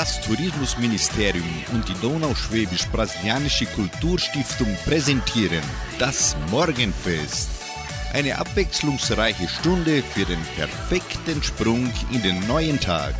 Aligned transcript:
Das 0.00 0.18
Tourismusministerium 0.22 1.44
und 1.74 1.86
die 1.86 1.94
Donauschwäbisch-Brasilianische 2.00 3.66
Kulturstiftung 3.66 4.74
präsentieren 4.86 5.60
das 5.98 6.34
Morgenfest. 6.50 7.50
Eine 8.14 8.38
abwechslungsreiche 8.38 9.46
Stunde 9.46 10.02
für 10.02 10.24
den 10.24 10.40
perfekten 10.56 11.42
Sprung 11.42 11.92
in 12.12 12.22
den 12.22 12.46
neuen 12.48 12.80
Tag. 12.80 13.14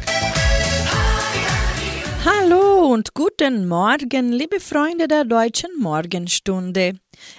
Hallo 2.24 2.94
und 2.94 3.12
guten 3.12 3.68
Morgen, 3.68 4.32
liebe 4.32 4.58
Freunde 4.58 5.06
der 5.06 5.26
deutschen 5.26 5.70
Morgenstunde. 5.78 6.94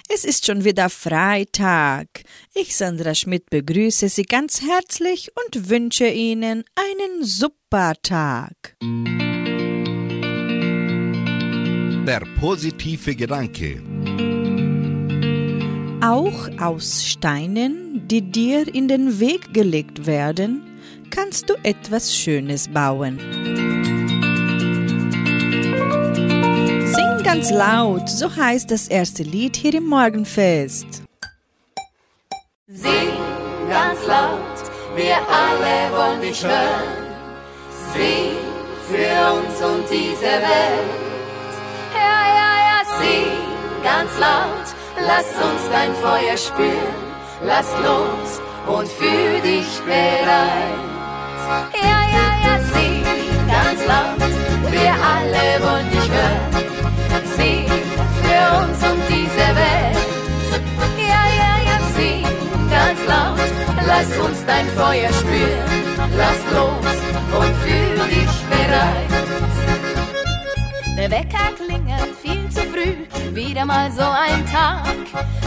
Es 0.08 0.24
ist 0.24 0.46
schon 0.46 0.62
wieder 0.62 0.88
Freitag. 0.88 2.06
Ich, 2.54 2.76
Sandra 2.76 3.16
Schmidt, 3.16 3.50
begrüße 3.50 4.08
Sie 4.08 4.22
ganz 4.22 4.62
herzlich 4.62 5.32
und 5.34 5.68
wünsche 5.68 6.06
Ihnen 6.06 6.62
einen 6.76 7.24
super 7.24 7.94
Tag. 8.02 8.76
Der 12.06 12.22
positive 12.40 13.14
Gedanke. 13.14 13.80
Auch 16.02 16.48
aus 16.60 17.04
Steinen, 17.04 18.08
die 18.08 18.20
dir 18.22 18.74
in 18.74 18.88
den 18.88 19.20
Weg 19.20 19.54
gelegt 19.54 20.04
werden, 20.04 20.62
kannst 21.10 21.48
du 21.48 21.54
etwas 21.62 22.12
Schönes 22.12 22.66
bauen. 22.66 23.20
Sing 26.86 27.22
ganz 27.22 27.52
laut, 27.52 28.08
so 28.08 28.34
heißt 28.34 28.72
das 28.72 28.88
erste 28.88 29.22
Lied 29.22 29.54
hier 29.54 29.74
im 29.74 29.86
Morgenfest. 29.86 31.04
Sing 32.66 33.12
ganz 33.70 34.04
laut, 34.08 34.96
wir 34.96 35.18
alle 35.18 35.96
wollen 35.96 36.20
dich 36.20 36.42
hören. 36.42 37.06
Sing 37.94 38.34
für 38.88 39.34
uns 39.34 39.62
und 39.62 39.88
diese 39.88 40.26
Welt. 40.26 41.11
Ja, 41.94 42.18
ja, 42.38 42.50
ja, 42.68 42.78
sing 43.00 43.38
ganz 43.82 44.10
laut, 44.18 44.66
lass 45.06 45.28
uns 45.48 45.62
dein 45.70 45.94
Feuer 45.94 46.36
spüren. 46.36 47.02
Lass 47.44 47.68
los 47.82 48.40
und 48.66 48.88
fühl 48.88 49.40
dich 49.40 49.80
bereit. 49.84 50.92
Ja, 51.74 52.00
ja, 52.16 52.28
ja, 52.44 52.54
sing 52.72 53.04
ganz 53.48 53.80
laut, 53.86 54.32
wir 54.70 54.94
alle 55.14 55.46
wollen 55.64 55.90
dich 55.90 56.08
hören. 56.10 56.52
Sing 57.36 57.66
für 58.22 58.44
uns 58.62 58.78
und 58.90 59.02
diese 59.08 59.48
Welt. 59.60 60.06
Ja, 60.96 61.24
ja, 61.40 61.52
ja, 61.68 61.78
sing 61.96 62.22
ganz 62.70 63.00
laut, 63.06 63.50
lass 63.86 64.10
uns 64.24 64.44
dein 64.46 64.68
Feuer 64.68 65.12
spüren. 65.12 65.82
Lass 66.16 66.40
los 66.54 66.96
und 67.40 67.56
fühl 67.64 68.08
dich 68.08 68.34
bereit. 68.50 69.12
Der 70.96 71.10
Wecker 71.10 71.52
klingelt 71.56 72.14
viel 72.20 72.48
zu 72.50 72.60
früh, 72.60 73.34
wieder 73.34 73.64
mal 73.64 73.90
so 73.90 74.02
ein 74.02 74.44
Tag. 74.46 74.84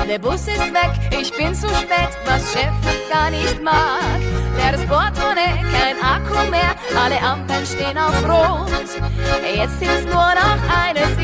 Der 0.07 0.19
Bus 0.19 0.47
ist 0.47 0.73
weg, 0.73 0.91
ich 1.19 1.31
bin 1.37 1.53
zu 1.53 1.67
spät, 1.69 2.09
was 2.25 2.51
Chef 2.51 2.73
gar 3.11 3.29
nicht 3.29 3.61
mag. 3.63 4.19
Leeres 4.57 4.85
Portemonnaie, 4.85 5.63
kein 5.71 6.01
Akku 6.03 6.49
mehr, 6.49 6.75
alle 6.99 7.21
Ampeln 7.21 7.65
stehen 7.65 7.97
auf 7.97 8.23
Rot. 8.27 8.71
Jetzt 9.55 9.79
hilft 9.79 10.05
nur 10.05 10.15
noch 10.15 10.59
eines 10.83 11.14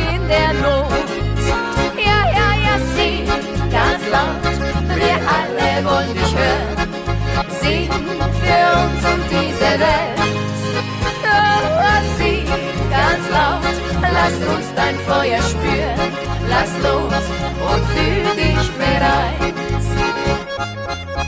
uns 14.72 14.76
dein 14.76 14.96
Feuer 15.00 15.42
spüren. 15.42 16.12
Lass 16.50 16.72
los 16.84 17.26
und 17.72 17.86
fühl 17.94 18.36
dich 18.36 18.72
bereit. 18.78 19.54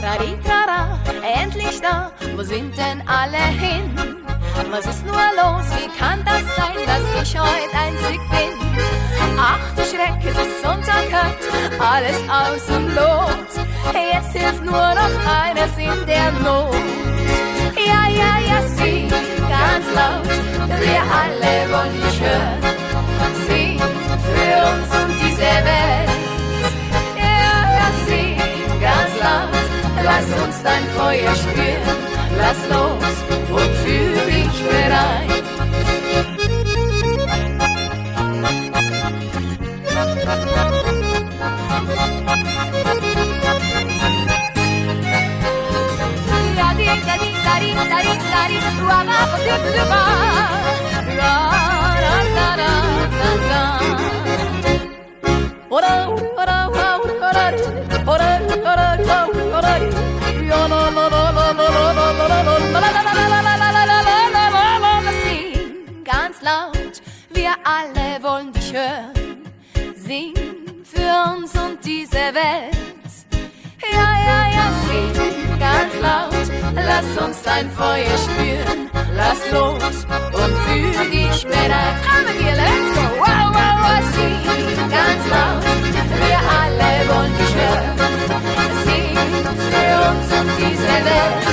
Trari-trara, 0.01 1.00
endlich 1.41 1.81
da, 1.81 2.12
wo 2.35 2.44
sind 2.44 2.78
denn 2.78 3.07
alle 3.07 3.38
hin? 3.38 3.95
Was 4.69 4.85
ist 4.85 5.06
nur 5.06 5.16
los, 5.16 5.66
wie 5.78 5.90
kann 6.00 6.23
das 6.25 6.44
sein, 6.56 6.75
dass 6.85 7.23
ich 7.23 7.40
heute 7.40 7.78
einzig 7.78 8.19
bin? 8.29 8.51
Ach 9.38 9.59
du 9.75 9.84
Schreck, 9.84 10.19
es 10.22 10.38
ist 10.38 10.62
Sonntag 10.62 11.06
heute, 11.12 11.81
alles 11.81 12.18
aus 12.29 12.75
und 12.75 12.95
los. 12.95 13.66
Jetzt 13.94 14.34
hilft 14.34 14.63
nur 14.63 14.73
noch 14.73 15.16
eines 15.25 15.72
in 15.78 16.06
der 16.06 16.31
Not. 16.44 16.75
Ja, 17.78 18.09
ja, 18.09 18.39
ja, 18.47 18.62
sing 18.75 19.09
ganz 19.09 19.85
laut, 19.95 20.28
wir 20.79 21.01
alle 21.01 21.72
wollen 21.72 22.01
dich 22.01 22.22
hören. 22.22 22.82
Sing 23.47 23.79
für 23.79 24.56
uns 24.72 24.90
und 25.00 25.12
diese 25.22 25.51
Welt. 25.69 26.09
Ja, 27.18 27.50
ja, 27.78 27.88
sing 28.07 28.38
ganz 28.81 29.13
laut, 29.22 29.66
lass 30.03 30.28
uns 30.44 30.57
dein 30.63 30.85
Feuer 30.97 31.35
spüren. 31.35 31.97
Lass 32.38 32.57
los 32.69 33.13
und 33.50 33.72
fühl 33.84 34.16
dich 34.25 34.63
bereit. 34.63 35.44
Ja, 46.56 46.74
di, 46.74 46.85
da, 46.85 47.16
di, 47.18 47.30
da, 47.44 47.59
di, 47.59 47.72
da, 47.74 48.00
di, 48.01 48.13
da, 51.18 51.53
ganz 66.03 66.41
laut, 66.41 67.01
wir 67.31 67.51
alle 67.63 68.21
wollen 68.23 68.51
dich 68.53 68.73
hören. 68.73 69.11
Sing 69.95 70.33
für 70.83 71.31
uns 71.33 71.53
und 71.55 71.83
diese 71.83 72.33
Welt. 72.33 73.03
Ja, 73.96 74.09
ja, 74.30 74.40
ja, 74.58 74.66
sing 74.88 75.14
ganz 75.59 75.94
laut, 76.02 76.48
lass 76.76 77.09
uns 77.26 77.38
dein 77.44 77.70
Feuer 77.72 78.18
spüren. 78.28 78.90
Lass 79.16 79.40
los 79.52 79.96
und 80.42 80.54
fühl 80.66 81.12
dich 81.12 81.46
bereit. 81.46 81.98
Kommen 82.08 82.36
wir, 82.40 82.54
let's 82.62 82.90
go. 82.96 83.04
Wow, 83.20 83.48
wow, 83.54 83.76
wow, 83.84 84.02
sing 84.16 84.42
ganz 84.90 85.24
laut, 85.36 85.64
wir 86.24 86.40
alle 86.59 86.90
wollen 87.09 87.34
dich 87.38 87.54
hören. 87.62 87.96
Sing 88.86 89.16
für 89.70 89.94
uns 90.10 90.25
und 90.40 90.50
diese 90.58 90.96
Welt. 91.10 91.44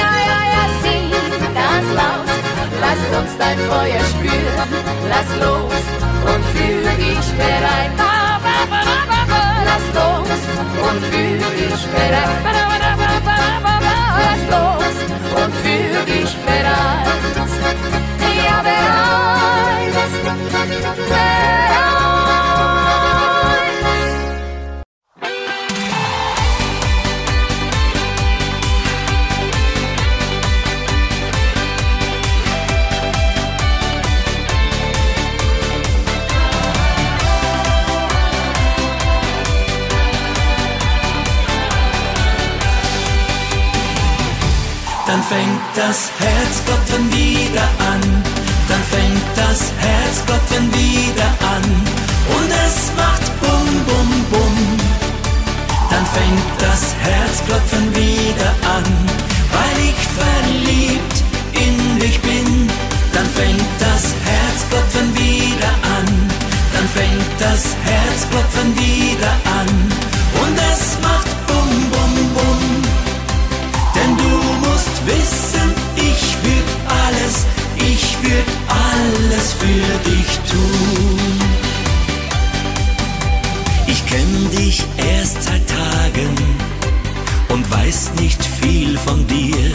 Ja, 0.00 0.12
ja, 0.30 0.40
ja, 0.54 0.64
sing 0.82 1.10
ganz 1.54 1.88
laut, 2.00 2.28
lass 2.80 3.02
uns 3.20 3.32
dein 3.38 3.58
Feuer 3.58 4.02
spüren. 4.12 4.68
Lass 5.08 5.30
los 5.44 5.82
und 6.34 6.44
fühl 6.56 6.82
dich 6.98 7.26
bereit. 7.38 7.96
Ba, 7.96 8.40
ba, 8.42 8.56
ba, 8.70 8.82
ba, 9.08 9.19
Lass 9.70 9.86
los 9.94 10.42
und 10.88 11.00
fühl 11.12 11.38
dich 11.38 11.82
bereit. 11.94 12.42
Lass 14.24 14.42
los 14.54 14.96
und 15.42 15.54
fühl 15.62 16.04
dich 16.06 16.32
bereit. 16.44 17.06
Ja, 18.44 18.62
bereit. 18.62 19.49
Das 45.74 46.10
Herzklopfen 46.18 47.12
wieder 47.12 47.68
an. 47.92 48.00
Dann 48.68 48.82
fängt 48.90 49.26
das 49.36 49.72
Herzklopfen 49.78 50.72
wieder 50.74 51.30
an. 51.54 51.64
Und 52.36 52.50
es 52.66 52.76
macht 52.96 53.26
bum, 53.40 53.66
bum, 53.86 54.10
bum. 54.30 54.56
Dann 55.90 56.06
fängt 56.06 56.50
das 56.58 56.94
Herzklopfen 57.02 57.94
wieder 57.94 58.50
an. 58.76 58.86
Weil 59.54 59.76
ich 59.90 60.00
verliebt 60.20 61.16
in 61.52 61.98
dich 61.98 62.20
bin. 62.20 62.68
Dann 63.12 63.26
fängt 63.26 63.70
das 63.78 64.14
Herzklopfen 64.24 65.14
wieder 65.16 65.72
an. 65.96 66.06
Dann 66.72 66.88
fängt 66.88 67.30
das 67.38 67.76
Herzklopfen 67.84 68.76
wieder 68.76 69.32
an. 69.44 69.49
weiß 87.70 88.12
nicht 88.20 88.44
viel 88.44 88.98
von 88.98 89.26
dir, 89.26 89.72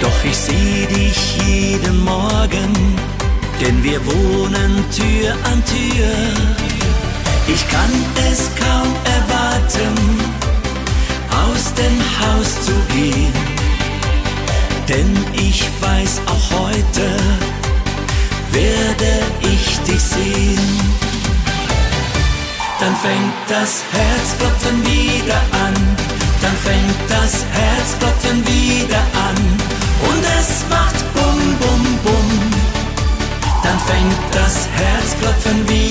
doch 0.00 0.24
ich 0.24 0.36
sehe 0.36 0.86
dich 0.86 1.36
jeden 1.46 2.04
Morgen, 2.04 2.72
denn 3.60 3.82
wir 3.82 4.04
wohnen 4.06 4.84
Tür 4.90 5.32
an 5.50 5.62
Tür. 5.64 6.12
Ich 7.48 7.68
kann 7.68 7.92
es 8.30 8.50
kaum 8.56 8.94
erwarten, 9.16 9.94
aus 11.30 11.74
dem 11.74 11.96
Haus 12.20 12.50
zu 12.66 12.72
gehen, 12.94 13.32
denn 14.88 15.12
ich 15.32 15.64
weiß 15.80 16.20
auch 16.26 16.60
heute, 16.60 17.06
werde 18.52 19.12
ich 19.42 19.78
dich 19.80 20.02
sehen. 20.02 20.96
Dann 22.78 22.94
fängt 22.96 23.32
das 23.48 23.82
Herzklopfen 23.90 24.84
wieder 24.84 25.40
an 25.52 25.55
dann 26.46 26.56
fängt 26.58 27.10
das 27.10 27.44
Herzklopfen 27.50 28.46
wieder 28.46 29.02
an 29.28 29.36
und 30.08 30.22
es 30.38 30.64
macht 30.70 30.98
bum 31.14 31.40
bum 31.60 31.98
bum. 32.04 32.28
Dann 33.64 33.78
fängt 33.80 34.22
das 34.30 34.68
Herzklopfen 34.78 35.68
wieder 35.68 35.74
an, 35.74 35.85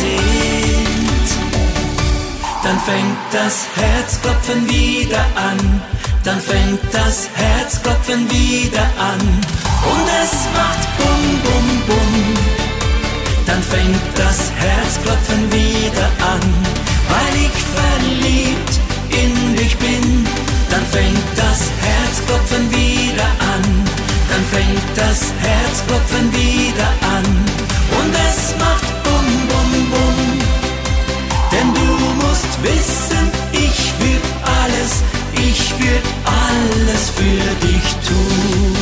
sehnt. 0.00 1.28
Dann 2.62 2.78
fängt 2.80 3.18
das 3.32 3.66
Herzklopfen 3.76 4.68
wieder 4.68 5.24
an, 5.36 5.82
dann 6.24 6.40
fängt 6.40 6.80
das 6.92 7.28
Herzklopfen 7.34 8.28
wieder 8.30 8.86
an 8.98 9.20
und 9.92 10.06
es 10.22 10.32
macht 10.58 10.84
bum 10.98 11.22
bum 11.44 11.66
bum. 11.86 12.14
Dann 13.46 13.62
fängt 13.62 14.06
das 14.16 14.50
Herzklopfen 14.64 15.52
wieder 15.52 16.08
an, 16.34 16.44
weil 17.12 17.34
ich 17.46 17.56
verliebt 17.78 18.72
in 19.10 19.56
dich 19.56 19.76
bin. 19.78 20.26
Dann 20.70 20.84
fängt 20.86 21.28
das 21.36 21.60
Herzklopfen 21.86 22.70
wieder 22.72 23.28
an, 23.54 23.64
dann 24.30 24.44
fängt 24.54 24.88
das 24.96 25.20
Herzklopfen 25.40 26.32
wieder 26.32 26.50
an 26.50 26.55
alles 37.06 37.10
für 37.10 37.66
dich 37.66 37.92
tun. 38.06 38.76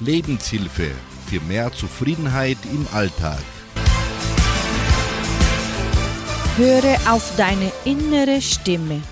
Lebenshilfe 0.00 0.90
für 1.26 1.40
mehr 1.40 1.72
Zufriedenheit 1.72 2.58
im 2.70 2.86
Alltag. 2.92 3.40
Höre 6.56 6.96
auf 7.10 7.34
deine 7.36 7.72
innere 7.84 8.40
Stimme. 8.40 9.02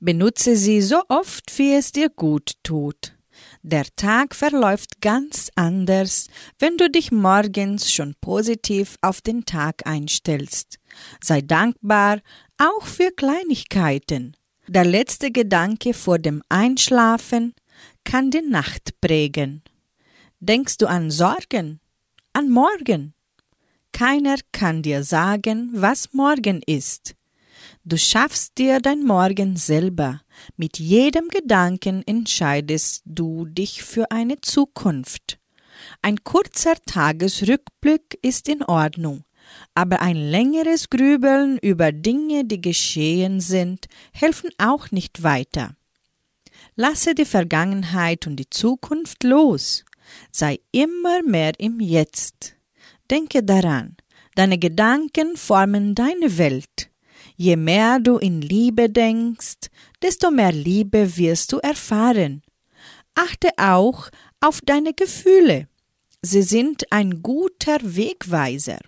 Benutze 0.00 0.56
sie 0.56 0.82
so 0.82 1.00
oft, 1.08 1.56
wie 1.58 1.74
es 1.74 1.92
dir 1.92 2.10
gut 2.10 2.52
tut. 2.64 3.14
Der 3.64 3.86
Tag 3.94 4.34
verläuft 4.34 5.00
ganz 5.00 5.48
anders, 5.54 6.26
wenn 6.58 6.76
du 6.76 6.90
dich 6.90 7.12
morgens 7.12 7.92
schon 7.92 8.16
positiv 8.20 8.96
auf 9.02 9.20
den 9.20 9.44
Tag 9.44 9.86
einstellst. 9.86 10.80
Sei 11.22 11.42
dankbar, 11.42 12.20
auch 12.58 12.84
für 12.84 13.12
Kleinigkeiten. 13.12 14.36
Der 14.66 14.84
letzte 14.84 15.30
Gedanke 15.30 15.94
vor 15.94 16.18
dem 16.18 16.42
Einschlafen 16.48 17.54
kann 18.02 18.32
die 18.32 18.42
Nacht 18.42 19.00
prägen. 19.00 19.62
Denkst 20.40 20.78
du 20.78 20.86
an 20.86 21.12
Sorgen? 21.12 21.78
An 22.32 22.50
morgen? 22.50 23.14
Keiner 23.92 24.38
kann 24.50 24.82
dir 24.82 25.04
sagen, 25.04 25.70
was 25.72 26.12
morgen 26.12 26.62
ist. 26.66 27.14
Du 27.84 27.98
schaffst 27.98 28.58
dir 28.58 28.78
dein 28.78 29.02
Morgen 29.02 29.56
selber. 29.56 30.20
Mit 30.56 30.78
jedem 30.78 31.26
Gedanken 31.26 32.04
entscheidest 32.06 33.02
du 33.04 33.44
dich 33.44 33.82
für 33.82 34.12
eine 34.12 34.40
Zukunft. 34.40 35.40
Ein 36.00 36.22
kurzer 36.22 36.74
Tagesrückblick 36.86 38.20
ist 38.22 38.48
in 38.48 38.62
Ordnung, 38.62 39.24
aber 39.74 40.00
ein 40.00 40.14
längeres 40.14 40.90
Grübeln 40.90 41.58
über 41.58 41.90
Dinge, 41.90 42.44
die 42.44 42.60
geschehen 42.60 43.40
sind, 43.40 43.86
helfen 44.12 44.50
auch 44.58 44.92
nicht 44.92 45.24
weiter. 45.24 45.74
Lasse 46.76 47.16
die 47.16 47.24
Vergangenheit 47.24 48.28
und 48.28 48.36
die 48.36 48.48
Zukunft 48.48 49.24
los. 49.24 49.84
Sei 50.30 50.60
immer 50.70 51.24
mehr 51.24 51.54
im 51.58 51.80
Jetzt. 51.80 52.54
Denke 53.10 53.42
daran, 53.42 53.96
deine 54.36 54.58
Gedanken 54.58 55.36
formen 55.36 55.96
deine 55.96 56.38
Welt. 56.38 56.91
Je 57.36 57.56
mehr 57.56 57.98
du 57.98 58.18
in 58.18 58.40
Liebe 58.40 58.90
denkst, 58.90 59.68
desto 60.02 60.30
mehr 60.30 60.52
Liebe 60.52 61.16
wirst 61.16 61.52
du 61.52 61.58
erfahren. 61.58 62.42
Achte 63.14 63.50
auch 63.56 64.08
auf 64.40 64.60
deine 64.60 64.94
Gefühle. 64.94 65.68
Sie 66.22 66.42
sind 66.42 66.90
ein 66.92 67.22
guter 67.22 67.78
Wegweiser. 67.82 68.78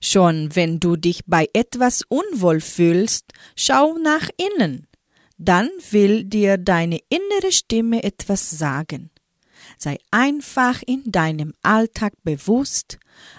Schon 0.00 0.54
wenn 0.56 0.80
du 0.80 0.96
dich 0.96 1.22
bei 1.26 1.48
etwas 1.52 2.02
unwohl 2.08 2.60
fühlst, 2.60 3.26
schau 3.54 3.98
nach 3.98 4.30
innen. 4.36 4.86
Dann 5.36 5.68
will 5.90 6.24
dir 6.24 6.56
deine 6.56 7.00
innere 7.08 7.52
Stimme 7.52 8.02
etwas 8.02 8.50
sagen. 8.50 9.10
Sei 9.82 9.96
einfach 10.10 10.82
in 10.86 11.10
deinem 11.10 11.54
Alltag 11.62 12.12
bewusst, 12.22 12.98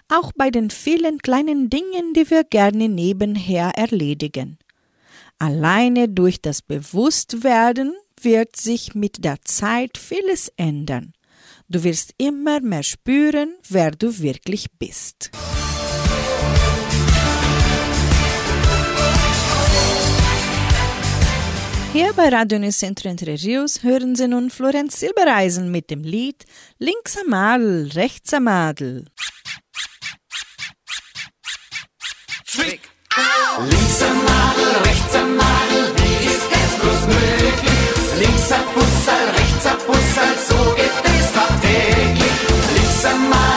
auch 0.09 0.31
bei 0.35 0.49
den 0.49 0.71
vielen 0.71 1.19
kleinen 1.19 1.69
Dingen, 1.69 2.15
die 2.15 2.31
wir 2.31 2.43
gerne 2.43 2.89
nebenher 2.89 3.77
erledigen. 3.77 4.57
Alleine 5.37 6.09
durch 6.09 6.41
das 6.41 6.63
Bewusstwerden 6.63 7.93
wird 8.19 8.55
sich 8.55 8.95
mit 8.95 9.23
der 9.23 9.37
Zeit 9.43 9.99
vieles 9.99 10.51
ändern. 10.57 11.13
Du 11.69 11.83
wirst 11.83 12.15
immer 12.17 12.59
mehr 12.59 12.83
spüren, 12.83 13.53
wer 13.69 13.91
du 13.91 14.19
wirklich 14.19 14.65
bist. 14.79 15.29
Hier 21.93 22.13
bei 22.13 22.29
Radio 22.29 22.57
Unicentro 22.57 23.09
Entre 23.09 23.33
Rios 23.33 23.83
hören 23.83 24.15
Sie 24.15 24.25
nun 24.25 24.49
Florenz 24.49 25.01
Silbereisen 25.01 25.71
mit 25.71 25.89
dem 25.89 26.03
Lied 26.03 26.45
Links 26.79 27.17
am 27.17 27.31
Madel, 27.31 27.89
rechts 27.93 28.33
am 28.33 28.45
Madel. 28.45 29.03
Trick. 32.47 32.79
Links 33.59 34.01
am 34.03 34.17
Madel, 34.23 34.71
rechts 34.85 35.15
am 35.15 35.35
Madel, 35.35 35.83
wie 35.97 36.27
ist 36.27 36.49
es 36.61 36.79
bloß 36.79 37.01
möglich? 37.07 38.19
Links 38.19 38.51
am 38.53 38.65
Bussal, 38.73 39.25
rechts 39.35 39.65
am 39.65 39.77
Bussal, 39.85 40.35
so 40.47 40.75
geht 40.75 40.97
es 41.03 41.33
tagtäglich. 41.33 42.37
Links 42.73 43.05
am 43.05 43.29
Madel, 43.29 43.50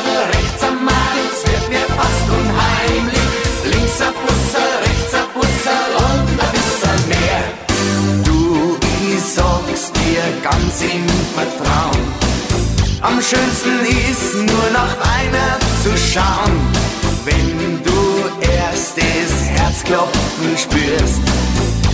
ganz 10.42 10.82
im 10.82 11.06
Vertrauen. 11.34 12.04
Am 13.00 13.20
schönsten 13.20 13.80
ist 14.10 14.34
nur 14.34 14.70
nach 14.72 14.96
einer 15.18 15.58
zu 15.82 15.90
schauen, 15.96 16.56
wenn 17.24 17.82
du 17.82 18.00
erst 18.40 18.96
das 18.96 19.32
Herzklopfen 19.48 20.56
spürst, 20.56 21.22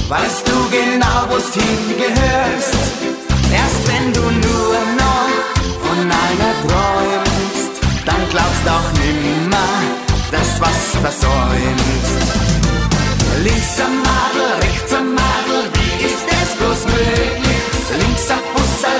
weißt 0.08 0.46
du 0.46 0.56
genau, 0.70 1.26
wo's 1.28 1.52
hingehörst. 1.52 2.74
Erst 3.52 3.88
wenn 3.88 4.12
du 4.12 4.20
nur 4.20 4.78
noch 5.02 5.30
von 5.84 5.98
einer 5.98 6.52
träumst, 6.64 7.72
dann 8.06 8.28
glaubst 8.30 8.66
auch 8.68 8.92
nimmer, 9.02 9.72
dass 10.30 10.60
was 10.60 11.00
versäumst. 11.02 12.40
Links 13.42 13.80
am 13.80 13.96
Madel, 13.98 14.48
rechts 14.62 14.92
am 14.92 15.14
Madel, 15.14 15.60
wie 15.74 16.04
ist 16.04 16.26
es 16.42 16.56
bloß 16.56 16.84
möglich? 16.84 17.49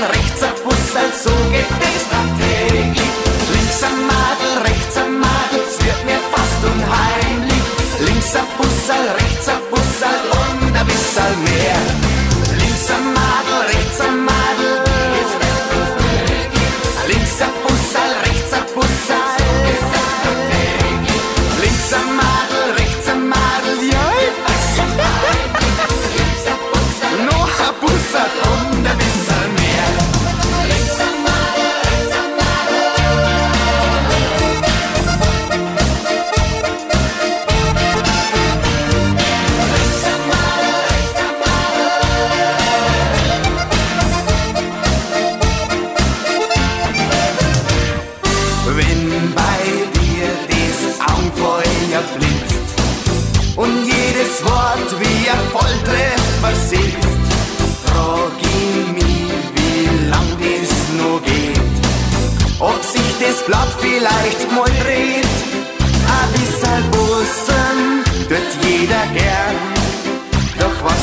Madel, 0.00 0.16
rechts 0.16 0.42
am 0.42 0.54
Bussel, 0.64 1.12
so 1.12 1.30
geht 1.50 1.68
die 1.80 1.98
Strategie. 2.06 3.10
Links 3.52 3.82
am 3.82 4.06
Madel, 4.06 4.62
rechts 4.64 4.96
am 4.96 5.18
Madel, 5.18 5.60
es 5.68 5.84
wird 5.84 6.04
mir 6.04 6.20
fast 6.32 6.64
unheimlich. 6.64 7.64
Links 8.06 8.34
am 8.36 8.46
Bussel, 8.56 9.04
rechts 9.18 9.48
am 9.48 9.59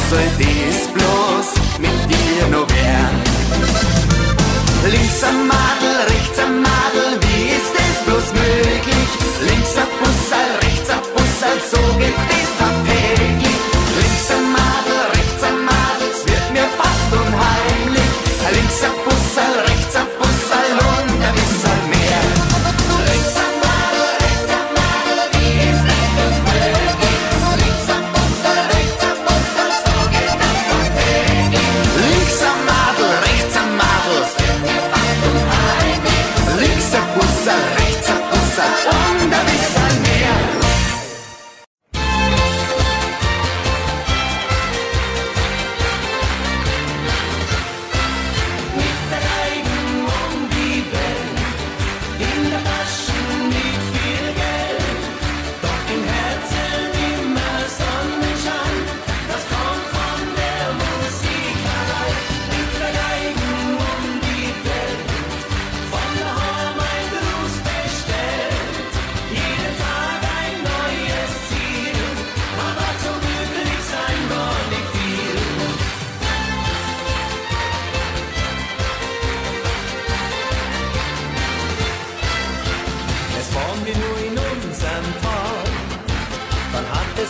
sollte 0.09 0.47
es 0.69 0.87
bloß 0.87 1.79
mit 1.79 1.99
dir 2.09 2.47
nur 2.49 2.67
werden. 2.69 3.21
Links 4.89 5.23
am 5.23 5.47
Madel, 5.47 5.95
rechts 6.07 6.39
am 6.39 6.61
Madel. 6.61 6.96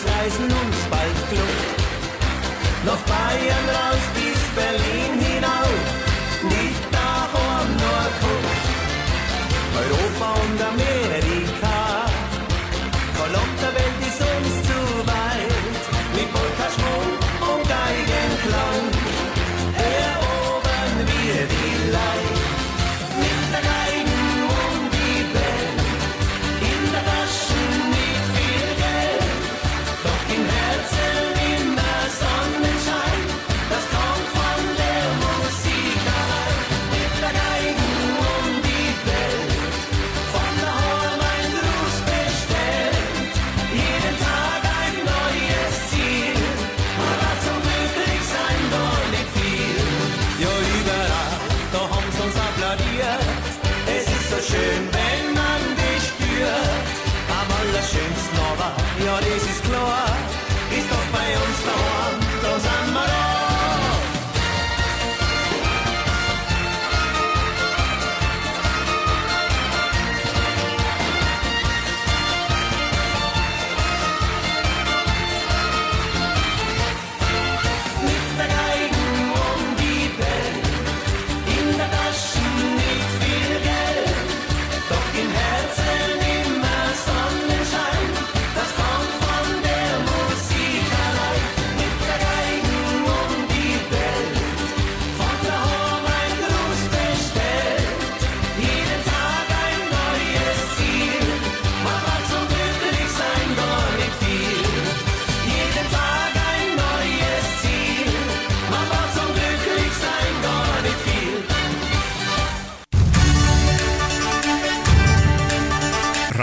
Reisen 0.07 0.45
ums 0.45 0.81
Waldglück. 0.89 1.57
Nach 2.85 3.01
Bayern 3.05 3.67
raus, 3.69 4.03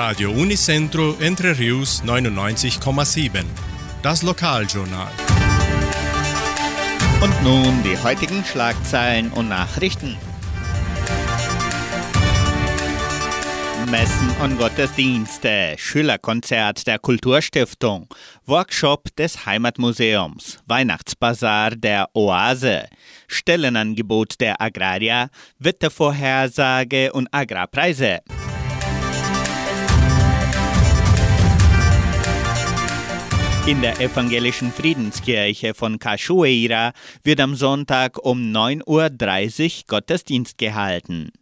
Radio 0.07 0.31
Unicentro 0.33 1.17
Entre 1.19 1.59
Rius 1.59 2.03
99,7. 2.05 3.43
Das 4.03 4.23
Lokaljournal. 4.23 5.11
Und 7.23 7.43
nun 7.43 7.83
die 7.83 7.97
heutigen 7.97 8.45
Schlagzeilen 8.45 9.33
und 9.33 9.49
Nachrichten. 9.49 10.19
Messen 13.91 14.29
und 14.43 14.59
Gottesdienste, 14.59 15.77
Schülerkonzert 15.79 16.87
der 16.87 16.99
Kulturstiftung, 16.99 18.07
Workshop 18.45 19.05
des 19.17 19.47
Heimatmuseums, 19.47 20.59
Weihnachtsbazar 20.67 21.71
der 21.71 22.11
Oase, 22.13 22.89
Stellenangebot 23.27 24.39
der 24.39 24.61
Agraria, 24.61 25.31
Wettervorhersage 25.61 27.11
und 27.11 27.27
Agrarpreise. 27.33 28.21
In 33.67 33.81
der 33.81 33.99
evangelischen 33.99 34.71
Friedenskirche 34.71 35.73
von 35.73 35.99
Cachoeira 35.99 36.93
wird 37.23 37.41
am 37.41 37.55
Sonntag 37.55 38.19
um 38.23 38.53
9.30 38.53 38.85
Uhr 38.85 39.85
Gottesdienst 39.89 40.59
gehalten. 40.59 41.33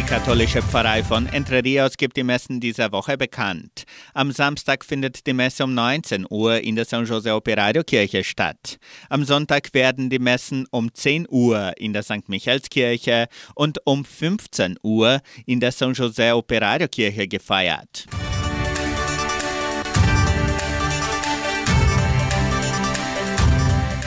Die 0.00 0.06
katholische 0.06 0.62
Pfarrei 0.62 1.04
von 1.04 1.26
Entre 1.26 1.62
Rios 1.62 1.98
gibt 1.98 2.16
die 2.16 2.24
Messen 2.24 2.58
dieser 2.58 2.90
Woche 2.90 3.18
bekannt. 3.18 3.84
Am 4.14 4.32
Samstag 4.32 4.82
findet 4.82 5.26
die 5.26 5.34
Messe 5.34 5.62
um 5.62 5.74
19 5.74 6.26
Uhr 6.30 6.58
in 6.58 6.74
der 6.74 6.86
San 6.86 7.04
José 7.04 7.34
Operario 7.34 7.84
Kirche 7.84 8.24
statt. 8.24 8.78
Am 9.10 9.26
Sonntag 9.26 9.74
werden 9.74 10.08
die 10.08 10.18
Messen 10.18 10.66
um 10.70 10.94
10 10.94 11.26
Uhr 11.28 11.74
in 11.76 11.92
der 11.92 12.02
St. 12.02 12.28
Michaelskirche 12.28 13.26
und 13.54 13.76
um 13.84 14.06
15 14.06 14.78
Uhr 14.82 15.20
in 15.44 15.60
der 15.60 15.70
San 15.70 15.92
José 15.92 16.32
Operario 16.32 16.88
Kirche 16.88 17.28
gefeiert. 17.28 18.06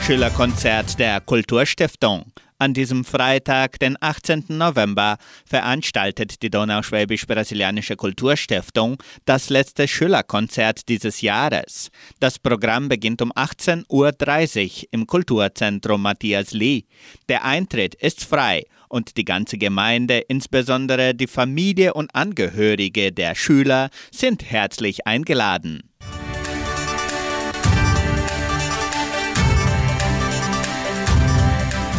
Schülerkonzert 0.04 0.98
der 0.98 1.20
Kulturstiftung. 1.20 2.32
An 2.64 2.72
diesem 2.72 3.04
Freitag, 3.04 3.78
den 3.78 3.98
18. 4.00 4.46
November, 4.48 5.18
veranstaltet 5.44 6.40
die 6.40 6.48
Donauschwäbisch-Brasilianische 6.48 7.94
Kulturstiftung 7.94 8.96
das 9.26 9.50
letzte 9.50 9.86
Schülerkonzert 9.86 10.88
dieses 10.88 11.20
Jahres. 11.20 11.90
Das 12.20 12.38
Programm 12.38 12.88
beginnt 12.88 13.20
um 13.20 13.32
18.30 13.32 13.84
Uhr 13.90 14.88
im 14.92 15.06
Kulturzentrum 15.06 16.00
Matthias 16.00 16.52
Lee. 16.52 16.84
Der 17.28 17.44
Eintritt 17.44 17.96
ist 17.96 18.24
frei 18.24 18.64
und 18.88 19.18
die 19.18 19.26
ganze 19.26 19.58
Gemeinde, 19.58 20.20
insbesondere 20.20 21.14
die 21.14 21.26
Familie 21.26 21.92
und 21.92 22.14
Angehörige 22.14 23.12
der 23.12 23.34
Schüler, 23.34 23.90
sind 24.10 24.42
herzlich 24.42 25.06
eingeladen. 25.06 25.82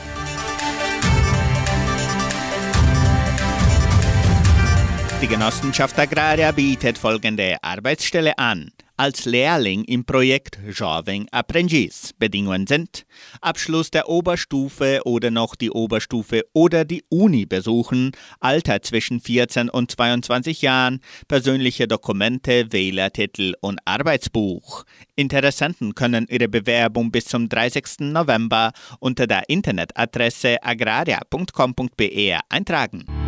Die 5.21 5.27
Genossenschaft 5.27 5.99
Agraria 5.99 6.51
bietet 6.51 6.97
folgende 6.97 7.57
Arbeitsstelle 7.61 8.39
an. 8.39 8.71
Als 8.97 9.25
Lehrling 9.25 9.83
im 9.83 10.03
Projekt 10.03 10.57
Jovem 10.67 11.27
Aprendiz. 11.31 12.11
Bedingungen 12.17 12.65
sind 12.65 13.05
Abschluss 13.39 13.91
der 13.91 14.09
Oberstufe 14.09 15.01
oder 15.05 15.29
noch 15.29 15.55
die 15.55 15.69
Oberstufe 15.69 16.43
oder 16.53 16.85
die 16.85 17.03
Uni 17.09 17.45
besuchen, 17.45 18.13
Alter 18.39 18.81
zwischen 18.81 19.19
14 19.19 19.69
und 19.69 19.91
22 19.91 20.63
Jahren, 20.63 21.01
persönliche 21.27 21.87
Dokumente, 21.87 22.73
Wählertitel 22.73 23.53
und 23.61 23.79
Arbeitsbuch. 23.85 24.85
Interessenten 25.15 25.93
können 25.93 26.25
ihre 26.29 26.47
Bewerbung 26.47 27.11
bis 27.11 27.25
zum 27.25 27.47
30. 27.47 28.11
November 28.11 28.71
unter 28.99 29.27
der 29.27 29.49
Internetadresse 29.49 30.63
agraria.com.br 30.63 32.39
eintragen. 32.49 33.20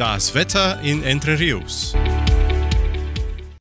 Das 0.00 0.34
Wetter 0.34 0.80
in 0.80 1.02
Entre 1.02 1.38
Rios. 1.38 1.94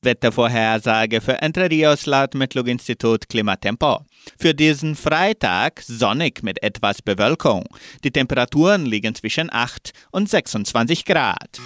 Wettervorhersage 0.02 1.20
für 1.20 1.42
Entre 1.42 1.70
Rios 1.70 2.06
laut 2.06 2.34
Metlog-Institut 2.34 3.28
Klimatempo. 3.28 4.06
Für 4.40 4.54
diesen 4.54 4.96
Freitag 4.96 5.82
sonnig 5.86 6.42
mit 6.42 6.64
etwas 6.64 7.02
Bewölkung. 7.02 7.66
Die 8.06 8.12
Temperaturen 8.12 8.86
liegen 8.86 9.14
zwischen 9.16 9.52
8 9.52 9.92
und 10.12 10.30
26 10.30 11.04
Grad. 11.04 11.60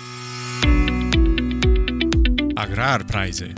Agrarpreise. 2.56 3.54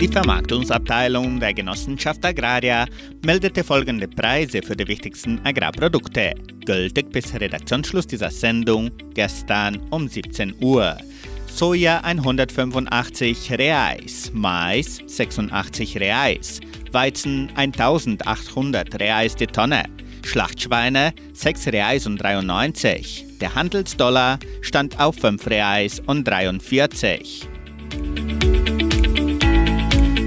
Die 0.00 0.08
Vermarktungsabteilung 0.08 1.38
der 1.38 1.54
Genossenschaft 1.54 2.24
Agraria 2.24 2.84
meldete 3.24 3.62
folgende 3.62 4.08
Preise 4.08 4.60
für 4.60 4.74
die 4.74 4.88
wichtigsten 4.88 5.40
Agrarprodukte, 5.44 6.34
gültig 6.66 7.12
bis 7.12 7.32
Redaktionsschluss 7.32 8.08
dieser 8.08 8.30
Sendung 8.30 8.90
gestern 9.14 9.80
um 9.90 10.08
17 10.08 10.56
Uhr. 10.60 10.98
Soja 11.46 12.00
185 12.00 13.52
Reais, 13.52 14.32
Mais 14.34 15.00
86 15.06 16.00
Reais, 16.00 16.58
Weizen 16.90 17.48
1800 17.54 18.98
Reais 18.98 19.36
die 19.36 19.46
Tonne, 19.46 19.84
Schlachtschweine 20.24 21.14
6 21.34 21.68
Reais 21.68 22.06
und 22.06 22.18
93. 22.18 23.26
Der 23.40 23.54
Handelsdollar 23.54 24.40
stand 24.60 24.98
auf 24.98 25.14
5 25.16 25.46
Reais 25.46 26.02
und 26.04 26.24
43. 26.24 27.48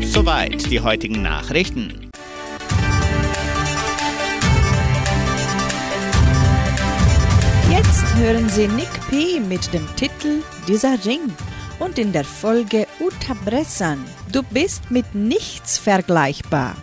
Soweit 0.08 0.72
die 0.72 0.80
heutigen 0.80 1.22
Nachrichten. 1.22 2.10
Jetzt 7.70 8.16
hören 8.16 8.50
Sie 8.50 8.68
Nick 8.70 8.90
P. 9.10 9.40
mit 9.42 9.74
dem 9.74 9.86
Titel 9.96 10.42
Dieser 10.68 11.04
Ring 11.06 11.34
und 11.80 12.00
in 12.00 12.14
der 12.14 12.24
Folge 12.24 12.88
Uta 13.00 13.36
Bressan. 13.46 14.04
Du 14.32 14.44
bist 14.44 14.90
mit 14.90 15.14
nichts 15.14 15.78
vergleichbar. 15.78 16.76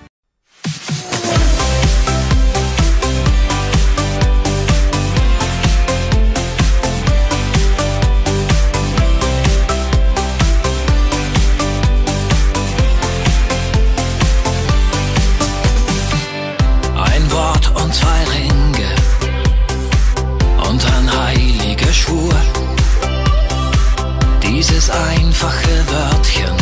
dieses 24.85 24.91
einfache 24.91 25.85
Wörtchen 25.89 26.57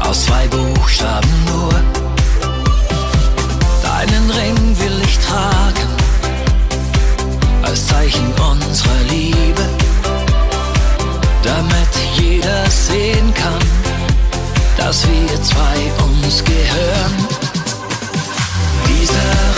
aus 0.00 0.24
zwei 0.26 0.46
Buchstaben 0.48 1.28
nur. 1.46 1.72
Deinen 3.82 4.30
Ring 4.30 4.76
will 4.78 5.02
ich 5.04 5.18
tragen 5.18 5.88
als 7.62 7.86
Zeichen 7.86 8.32
unserer 8.34 9.02
Liebe, 9.08 9.64
damit 11.42 11.92
jeder 12.16 12.68
sehen 12.70 13.32
kann, 13.34 13.62
dass 14.76 15.06
wir 15.06 15.42
zwei 15.42 16.04
uns 16.04 16.44
gehören. 16.44 17.26
Dieser 18.88 19.51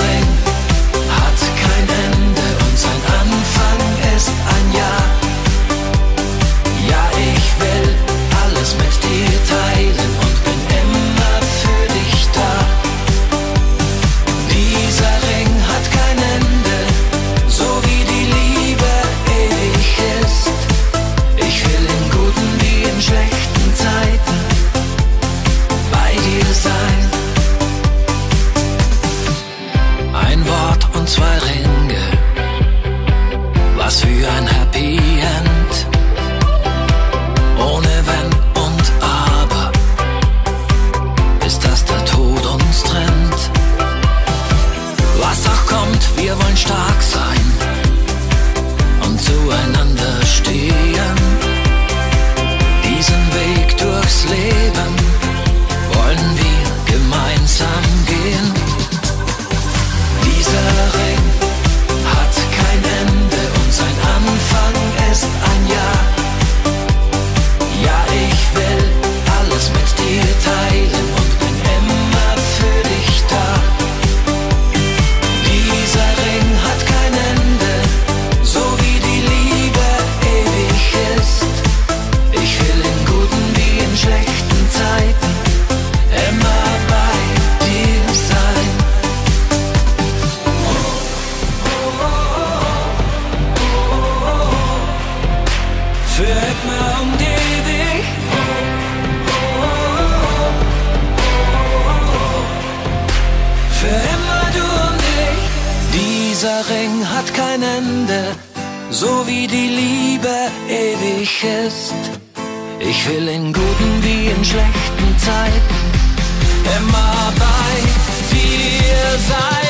immer 116.77 117.33
bei 117.39 118.35
dir 118.35 119.19
sein. 119.29 119.64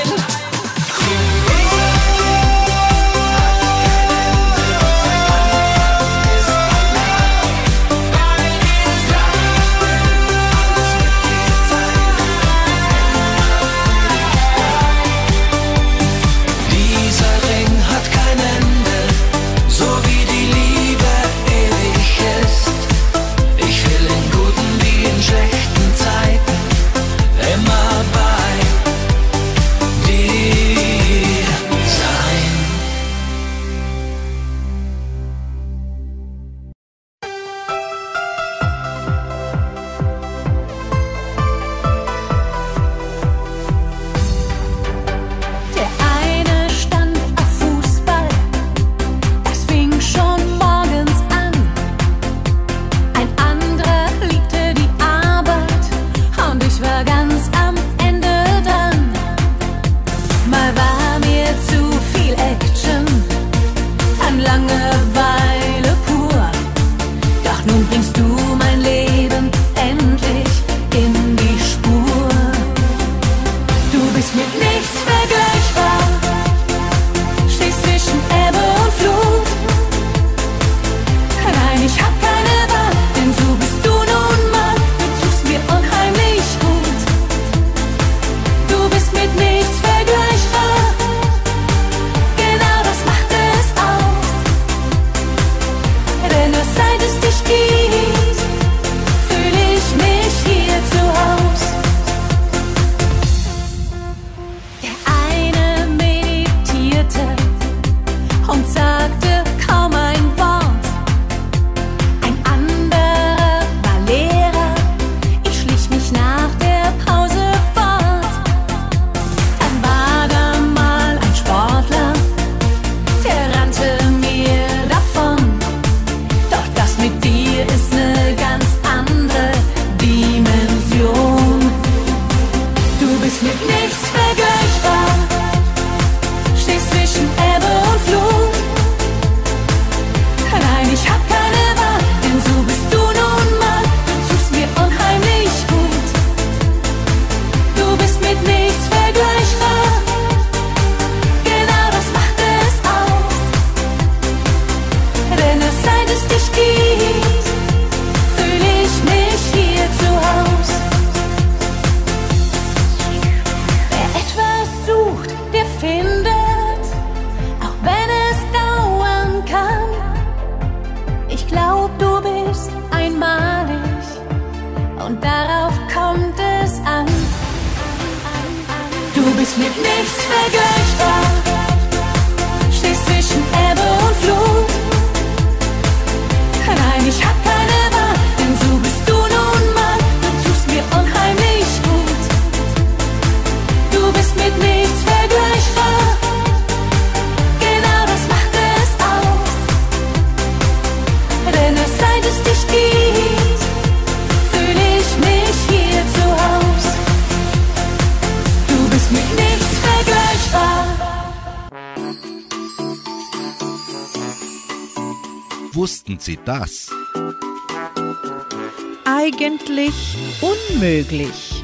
Eigentlich 219.05 220.17
unmöglich. 220.41 221.63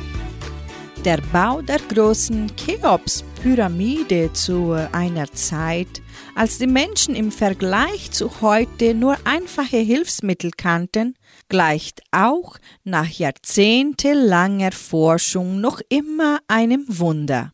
Der 1.04 1.18
Bau 1.32 1.62
der 1.62 1.78
großen 1.78 2.54
Cheops-Pyramide 2.56 4.32
zu 4.34 4.72
einer 4.92 5.32
Zeit, 5.32 6.02
als 6.34 6.58
die 6.58 6.66
Menschen 6.66 7.14
im 7.14 7.32
Vergleich 7.32 8.10
zu 8.10 8.42
heute 8.42 8.94
nur 8.94 9.16
einfache 9.24 9.78
Hilfsmittel 9.78 10.50
kannten, 10.56 11.14
gleicht 11.48 12.02
auch 12.10 12.58
nach 12.84 13.08
jahrzehntelanger 13.08 14.72
Forschung 14.72 15.60
noch 15.60 15.80
immer 15.88 16.40
einem 16.48 16.84
Wunder. 16.86 17.52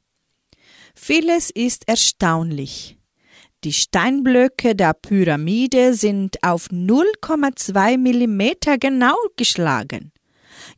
Vieles 0.94 1.50
ist 1.50 1.88
erstaunlich. 1.88 2.95
Die 3.66 3.72
Steinblöcke 3.72 4.76
der 4.76 4.94
Pyramide 4.94 5.92
sind 5.92 6.40
auf 6.44 6.68
0,2 6.68 7.98
mm 7.98 8.78
genau 8.78 9.16
geschlagen. 9.36 10.12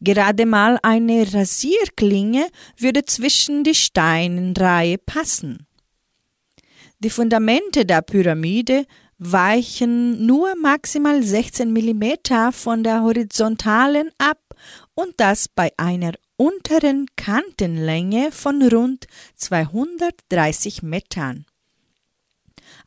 Gerade 0.00 0.46
mal 0.46 0.78
eine 0.82 1.30
Rasierklinge 1.34 2.46
würde 2.78 3.04
zwischen 3.04 3.62
die 3.62 3.74
Steinreihe 3.74 4.96
passen. 4.96 5.66
Die 7.00 7.10
Fundamente 7.10 7.84
der 7.84 8.00
Pyramide 8.00 8.86
weichen 9.18 10.24
nur 10.24 10.54
maximal 10.56 11.22
16 11.22 11.70
mm 11.70 12.52
von 12.52 12.84
der 12.84 13.02
horizontalen 13.02 14.08
ab 14.16 14.40
und 14.94 15.12
das 15.18 15.46
bei 15.46 15.72
einer 15.76 16.12
unteren 16.38 17.04
Kantenlänge 17.16 18.32
von 18.32 18.62
rund 18.62 19.08
230 19.34 20.82
Metern. 20.82 21.44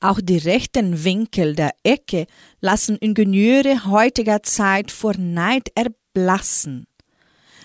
Auch 0.04 0.20
die 0.20 0.40
rechten 0.40 1.04
Winkel 1.04 1.56
der 1.56 1.74
Ecke 1.84 2.26
lassen 2.60 2.98
Ingenieure 2.98 3.86
heutiger 3.86 4.42
Zeit 4.42 4.90
vor 4.90 5.14
Neid 5.16 5.70
erblassen. 5.76 6.88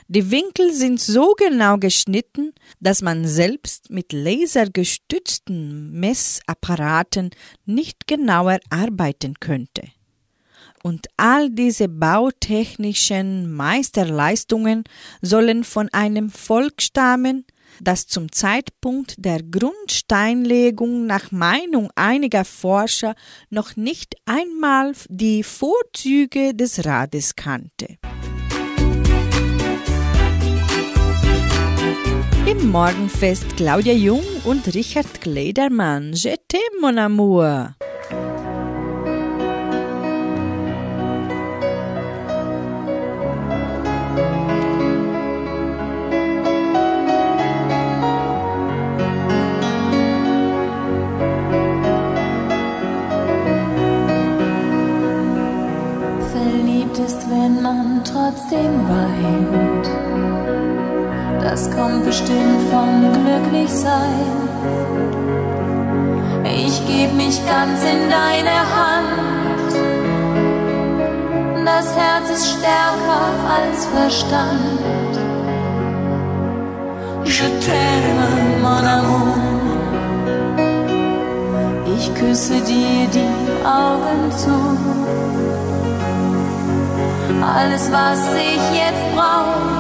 Die 0.09 0.31
Winkel 0.31 0.73
sind 0.73 1.01
so 1.01 1.33
genau 1.33 1.79
geschnitten, 1.79 2.53
dass 2.79 3.01
man 3.01 3.27
selbst 3.27 3.91
mit 3.91 4.13
lasergestützten 4.13 5.93
Messapparaten 5.99 7.31
nicht 7.65 8.07
genauer 8.07 8.61
arbeiten 8.69 9.41
könnte. 9.41 9.83
Und 10.83 11.07
all 11.17 11.51
diese 11.51 11.89
bautechnischen 11.89 13.51
Meisterleistungen 13.51 14.85
sollen 15.23 15.65
von 15.65 15.89
einem 15.89 16.29
Volk 16.31 16.83
stammen, 16.83 17.47
das 17.81 18.07
zum 18.07 18.33
Zeitpunkt 18.33 19.15
der 19.19 19.43
Grundsteinlegung 19.43 21.07
nach 21.07 21.31
Meinung 21.31 21.91
einiger 21.95 22.45
Forscher 22.45 23.15
noch 23.51 23.77
nicht 23.77 24.17
einmal 24.27 24.93
die 25.09 25.43
Vorzüge 25.43 26.55
des 26.55 26.85
Rades 26.85 27.37
kannte. 27.37 27.99
Im 32.47 32.71
Morgenfest 32.71 33.57
Claudia 33.57 33.93
Jung 33.93 34.25
und 34.45 34.73
Richard 34.75 35.21
Kledermann. 35.21 36.13
Je 36.13 36.37
t'aime, 36.49 36.81
mon 36.81 36.99
amour. 36.99 37.75
Bestimmt 62.17 62.63
vom 62.71 63.13
Glücklichsein. 63.13 64.27
Ich 66.45 66.87
geb 66.87 67.13
mich 67.15 67.39
ganz 67.47 67.83
in 67.85 68.09
deine 68.09 68.59
Hand. 68.75 69.73
Das 71.67 71.95
Herz 71.95 72.31
ist 72.31 72.49
stärker 72.53 73.27
als 73.59 73.87
Verstand. 73.87 75.15
Je 77.25 77.49
t'aime, 77.65 78.29
mon 78.63 78.87
amour. 78.97 79.37
Ich 81.99 82.15
küsse 82.15 82.61
dir 82.63 83.07
die 83.13 83.67
Augen 83.67 84.33
zu 84.33 84.57
alles, 87.43 87.91
was 87.93 88.35
ich 88.35 88.63
jetzt 88.81 89.15
brauch, 89.15 89.76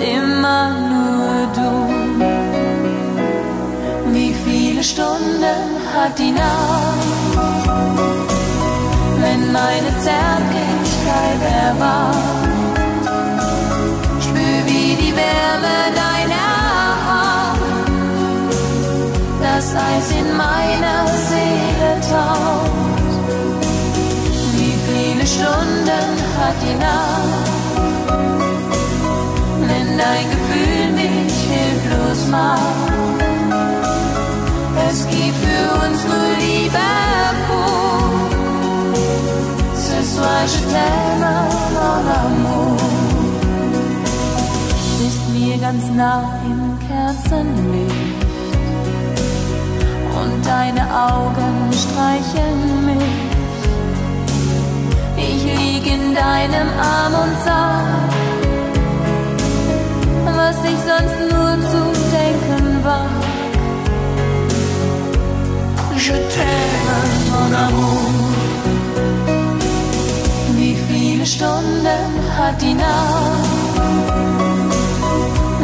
immer 0.00 0.70
nur 0.92 1.46
du. 1.58 1.72
Wie 4.12 4.34
viele 4.44 4.82
Stunden 4.82 5.60
hat 5.94 6.18
die 6.18 6.32
Nacht, 6.32 7.36
wenn 9.20 9.52
meine 9.52 9.92
Zärtlichkeit 10.06 11.40
erwacht? 11.64 12.16
Spür, 14.20 14.60
wie 14.66 14.96
die 15.02 15.14
Wärme 15.14 15.78
deiner 16.02 16.50
Hand 17.08 17.60
das 19.42 19.74
Eis 19.74 20.10
in 20.20 20.36
meiner 20.36 21.06
Seele 21.28 22.00
taucht 22.10 22.80
Stunden 25.30 26.10
hat 26.38 26.56
die 26.60 26.74
Nacht, 26.74 27.59
dein 30.02 30.26
Gefühl 30.34 30.86
mich 31.00 31.34
hilflos 31.52 32.20
macht. 32.30 32.92
Es 34.88 35.06
gibt 35.06 35.36
für 35.44 35.64
uns 35.82 35.98
nur 36.10 36.28
Liebe 36.44 36.86
pur. 37.46 38.30
Ce 39.84 39.98
soir 40.12 40.42
je 40.52 40.62
t'aime, 40.72 41.34
mon 41.76 42.06
amour. 42.22 42.76
Bist 44.98 45.24
mir 45.34 45.56
ganz 45.58 45.84
nah 46.00 46.22
im 46.50 46.62
Kerzenlicht 46.86 48.20
und 50.20 50.46
deine 50.46 50.84
Augen 51.10 51.56
streicheln 51.82 52.86
mich 52.86 53.30
ich 55.22 55.44
lieg 55.44 55.86
in 55.86 56.14
deinem 56.14 56.68
Arm 56.80 57.14
und 57.14 57.36
sag, 57.44 58.09
was 60.50 60.64
ich 60.72 60.80
sonst 60.90 61.18
nur 61.32 61.52
zu 61.72 61.82
denken 62.18 62.84
war. 62.84 63.10
Je 66.04 66.16
t'aime, 66.32 66.98
mon 67.30 67.54
amour. 67.66 68.10
Wie 70.56 70.76
viele 70.88 71.26
Stunden 71.34 72.10
hat 72.38 72.56
die 72.64 72.74
Nacht, 72.74 73.48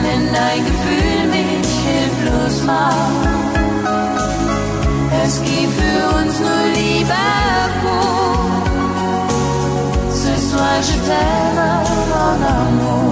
wenn 0.03 0.23
dein 0.39 0.61
Gefühl 0.69 1.21
mich 1.37 1.71
hilflos 1.89 2.57
macht? 2.73 3.29
Es 5.25 5.35
gibt 5.49 5.73
für 5.81 6.01
uns 6.19 6.35
nur 6.45 6.65
Liebe 6.79 7.23
pur 7.81 8.27
moi 10.59 10.81
je 10.89 10.97
t'aime 11.09 11.71
mon 12.11 12.43
amour 12.55 13.06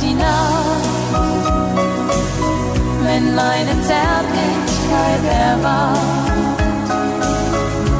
Nacht 0.00 0.92
wenn 3.04 3.34
meine 3.34 3.74
Zärtlichkeit 3.82 5.24
erwacht. 5.48 5.98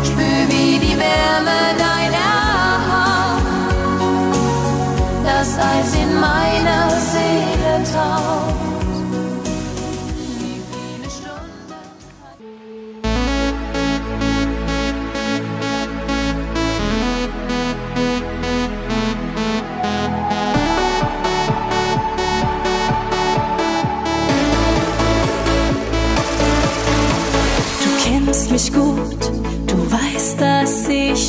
Spür 0.05 0.42
wie 0.48 0.78
die 0.78 0.96
Wärme 0.98 1.59
deiner 1.87 2.33
Hand 2.88 3.46
das 5.24 5.59
Eis 5.59 5.94
in 5.94 6.14
meiner 6.18 6.90
Seele 7.11 7.74
taucht. 7.92 8.51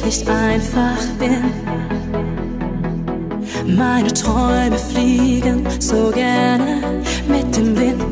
Nicht 0.06 0.28
einfach 0.28 1.00
bin. 1.20 1.44
Meine 3.76 4.14
Träume 4.14 4.78
fliegen 4.78 5.66
so 5.80 6.12
gerne 6.12 6.82
mit 7.28 7.56
dem 7.56 7.78
Wind. 7.78 8.04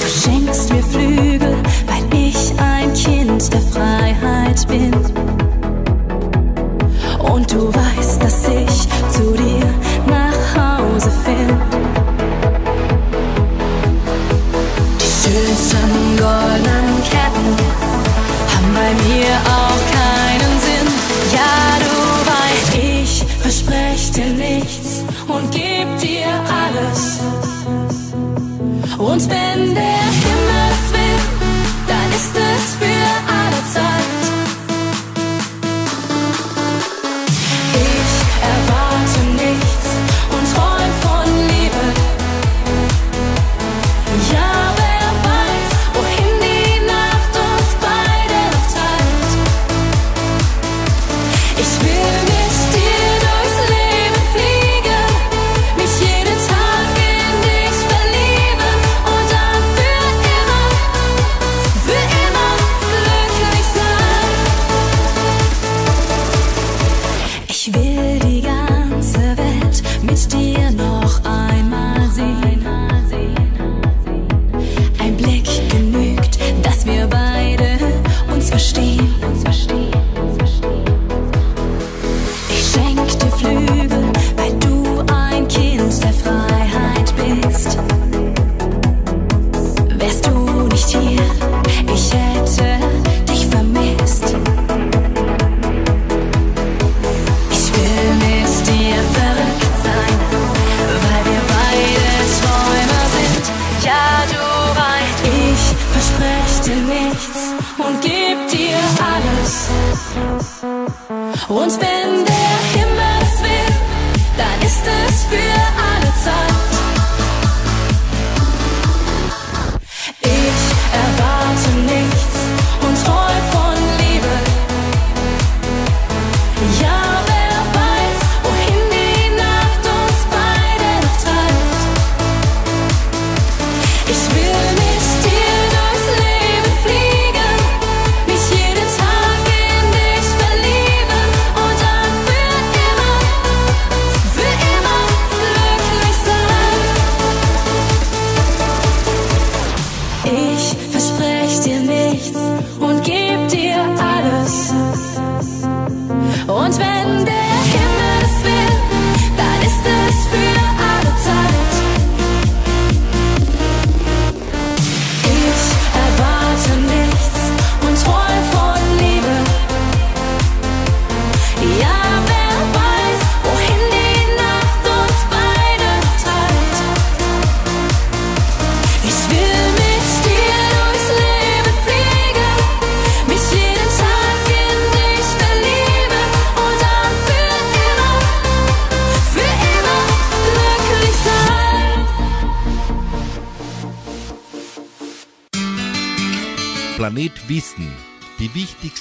Du 0.00 0.06
schenkst 0.06 0.72
mir 0.72 0.82
Flügel, 0.82 1.56
weil 1.86 2.18
ich 2.18 2.52
ein 2.58 2.92
Kind 2.92 3.52
der 3.52 3.60
Freiheit 3.60 4.66
bin. 4.68 5.01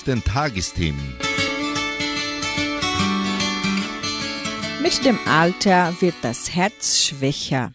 Wichtigsten 0.01 0.23
Tagesthemen. 0.23 1.15
Mit 4.81 5.05
dem 5.05 5.19
Alter 5.27 5.95
wird 5.99 6.15
das 6.23 6.55
Herz 6.55 6.97
schwächer. 6.97 7.73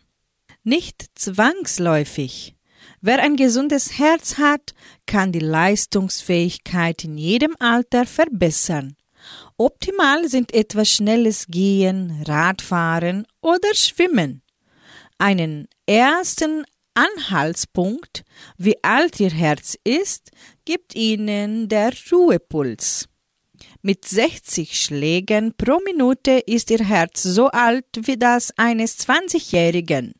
Nicht 0.64 1.06
zwangsläufig. 1.14 2.54
Wer 3.00 3.22
ein 3.22 3.36
gesundes 3.36 3.98
Herz 3.98 4.38
hat, 4.38 4.74
kann 5.06 5.30
die 5.30 5.38
Leistungsfähigkeit 5.38 7.04
in 7.04 7.16
jedem 7.16 7.54
Alter 7.60 8.06
verbessern. 8.06 8.96
Optimal 9.56 10.28
sind 10.28 10.52
etwa 10.52 10.84
schnelles 10.84 11.46
Gehen, 11.46 12.22
Radfahren 12.26 13.26
oder 13.40 13.72
Schwimmen. 13.74 14.42
Einen 15.18 15.68
ersten 15.86 16.64
Anhaltspunkt, 16.94 18.24
wie 18.56 18.82
alt 18.82 19.20
Ihr 19.20 19.30
Herz 19.30 19.76
ist, 19.84 20.30
gibt 20.66 20.94
Ihnen 20.94 21.68
der 21.68 21.92
Ruhepuls. 22.12 23.08
Mit 23.80 24.04
60 24.04 24.78
Schlägen 24.78 25.54
pro 25.56 25.78
Minute 25.84 26.32
ist 26.32 26.70
Ihr 26.70 26.84
Herz 26.84 27.22
so 27.22 27.46
alt 27.46 27.86
wie 28.02 28.18
das 28.18 28.52
eines 28.58 28.98
20-Jährigen, 28.98 30.12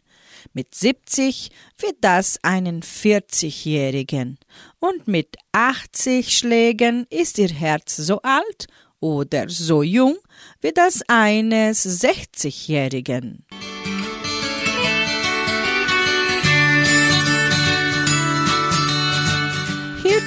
mit 0.55 0.75
70 0.75 1.51
wie 1.79 1.95
das 2.01 2.39
einen 2.43 2.83
40-Jährigen 2.83 4.39
und 4.79 5.09
mit 5.09 5.37
80 5.53 6.39
Schlägen 6.39 7.07
ist 7.11 7.39
Ihr 7.39 7.53
Herz 7.53 7.97
so 7.97 8.23
alt 8.23 8.69
oder 9.01 9.49
so 9.49 9.83
jung 9.83 10.17
wie 10.61 10.73
das 10.73 11.03
eines 11.09 12.03
60-Jährigen. 12.03 13.45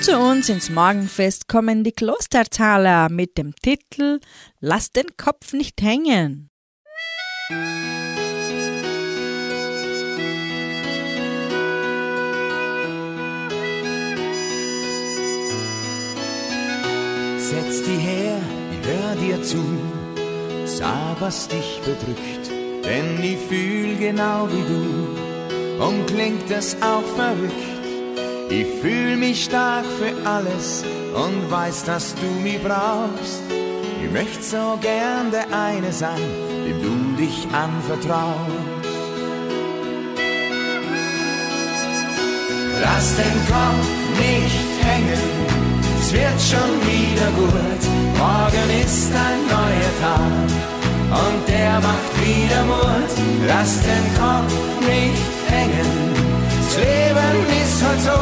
Zu 0.01 0.17
uns 0.17 0.49
ins 0.49 0.69
Morgenfest 0.69 1.47
kommen 1.47 1.83
die 1.83 1.91
Klostertaler 1.91 3.09
mit 3.09 3.37
dem 3.37 3.53
Titel 3.55 4.19
Lass 4.59 4.91
den 4.91 5.17
Kopf 5.17 5.53
nicht 5.53 5.81
hängen. 5.81 6.49
Setz 17.37 17.83
die 17.83 17.97
her, 17.97 18.37
hör 18.83 19.15
dir 19.15 19.41
zu, 19.43 19.63
sag, 20.65 21.19
was 21.19 21.47
dich 21.47 21.81
bedrückt, 21.81 22.51
denn 22.85 23.21
ich 23.23 23.37
fühl 23.47 23.97
genau 23.97 24.47
wie 24.51 24.63
du 24.67 25.83
und 25.83 26.07
klingt 26.07 26.49
es 26.51 26.77
auch 26.81 27.03
verrückt. 27.15 27.78
Ich 28.51 28.65
fühl 28.81 29.15
mich 29.15 29.45
stark 29.45 29.85
für 29.85 30.27
alles 30.27 30.83
und 31.13 31.51
weiß, 31.51 31.83
dass 31.83 32.15
du 32.15 32.25
mich 32.41 32.59
brauchst. 32.63 33.43
Ich 34.03 34.11
möchte 34.11 34.41
so 34.41 34.77
gern 34.81 35.29
der 35.29 35.45
eine 35.55 35.93
sein, 35.93 36.19
dem 36.65 36.81
du 36.81 37.21
dich 37.21 37.47
anvertraust. 37.53 38.69
Lass 42.81 43.15
den 43.17 43.39
Kopf 43.53 43.87
nicht 44.17 44.65
hängen, 44.83 45.23
es 45.99 46.11
wird 46.11 46.41
schon 46.41 46.71
wieder 46.89 47.29
gut. 47.37 47.81
Morgen 48.17 48.69
ist 48.83 49.11
ein 49.13 49.41
neuer 49.47 49.93
Tag 50.01 51.21
und 51.21 51.47
der 51.47 51.79
macht 51.81 52.13
wieder 52.25 52.63
Mut. 52.65 53.11
Lass 53.47 53.79
den 53.81 54.05
Kopf 54.17 54.53
nicht 54.87 55.21
hängen, 55.49 56.28
das 56.69 56.77
Leben 56.77 57.37
ist 57.63 57.83
halt 57.83 58.01
so. 58.01 58.19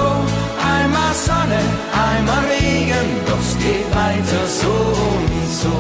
Einmal 0.76 1.14
Sonne, 1.14 1.62
einmal 1.92 2.44
Regen, 2.46 3.08
doch 3.26 3.40
es 3.40 3.58
geht 3.58 3.90
weiter 3.96 4.48
so 4.48 4.68
und 4.68 5.50
so. 5.52 5.76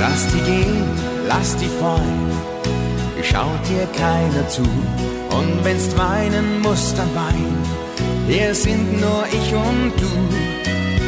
Lass 0.00 0.26
die 0.28 0.40
gehen, 0.40 0.84
lass 1.28 1.56
die 1.56 1.70
fallen, 1.80 2.30
schaut 3.22 3.68
dir 3.68 3.86
keiner 3.98 4.48
zu. 4.48 4.62
Und 4.62 5.64
wenn's 5.64 5.96
weinen 5.96 6.60
musst, 6.62 6.96
dann 6.96 7.14
wein. 7.14 7.56
Hier 8.28 8.54
sind 8.54 9.00
nur 9.00 9.24
ich 9.32 9.52
und 9.52 9.92
du. 10.00 10.43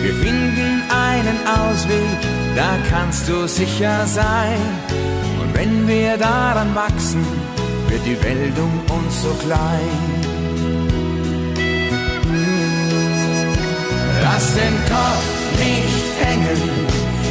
Wir 0.07 0.15
finden 0.15 0.85
einen 0.89 1.39
Ausweg, 1.49 2.21
da 2.55 2.79
kannst 2.89 3.29
du 3.29 3.49
sicher 3.49 4.07
sein. 4.07 4.61
Und 5.43 5.53
wenn 5.53 5.89
wir 5.89 6.17
daran 6.17 6.73
wachsen, 6.77 7.27
wird 7.89 8.07
die 8.07 8.23
Welt 8.23 8.57
um 8.57 8.97
uns 8.97 9.23
so 9.23 9.35
klein. 9.45 9.99
Lass 14.23 14.55
den 14.55 14.77
Kopf 14.95 15.27
nicht 15.59 16.07
hängen, 16.23 16.63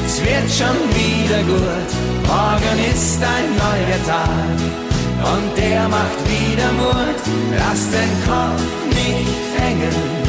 es 0.05 0.19
wird 0.19 0.49
schon 0.59 0.77
wieder 0.99 1.43
gut. 1.43 1.89
Morgen 2.27 2.77
ist 2.93 3.23
ein 3.23 3.49
neuer 3.55 4.01
Tag 4.05 5.33
und 5.33 5.57
der 5.57 5.87
macht 5.87 6.19
wieder 6.27 6.73
Mut. 6.73 7.21
Lass 7.57 7.89
den 7.89 8.11
Kopf 8.27 8.63
nicht 8.89 9.61
hängen. 9.61 10.24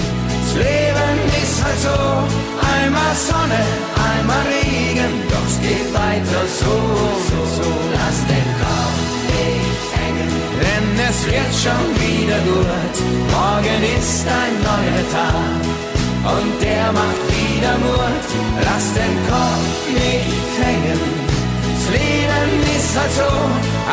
Leben 0.62 1.18
ist 1.42 1.58
halt 1.64 1.80
so. 1.86 1.98
Einmal 2.74 3.14
Sonne, 3.28 3.62
einmal 4.08 4.44
Regen, 4.52 5.12
doch 5.30 5.46
es 5.50 5.56
geht 5.66 5.88
weiter 5.92 6.42
so 6.60 6.74
und 7.40 7.48
so. 7.56 7.68
Lass 7.96 8.18
den 8.32 8.48
Kopf 8.62 9.10
nicht 9.32 9.84
hängen, 9.98 10.30
denn 10.62 10.86
es 11.10 11.18
wird 11.30 11.52
schon 11.62 11.86
wieder 12.02 12.40
gut. 12.50 12.96
Morgen 13.36 13.80
ist 13.98 14.26
ein 14.42 14.54
neuer 14.70 15.04
Tag 15.16 15.62
und 16.34 16.52
der 16.62 16.86
macht 17.00 17.22
wieder 17.34 17.74
Mut. 17.84 18.26
Lass 18.66 18.86
den 19.00 19.14
Kopf 19.30 19.78
nicht 20.00 20.52
hängen. 20.64 21.00
Leben 21.92 22.50
ist 22.76 22.98
halt 22.98 23.12
so, 23.12 23.30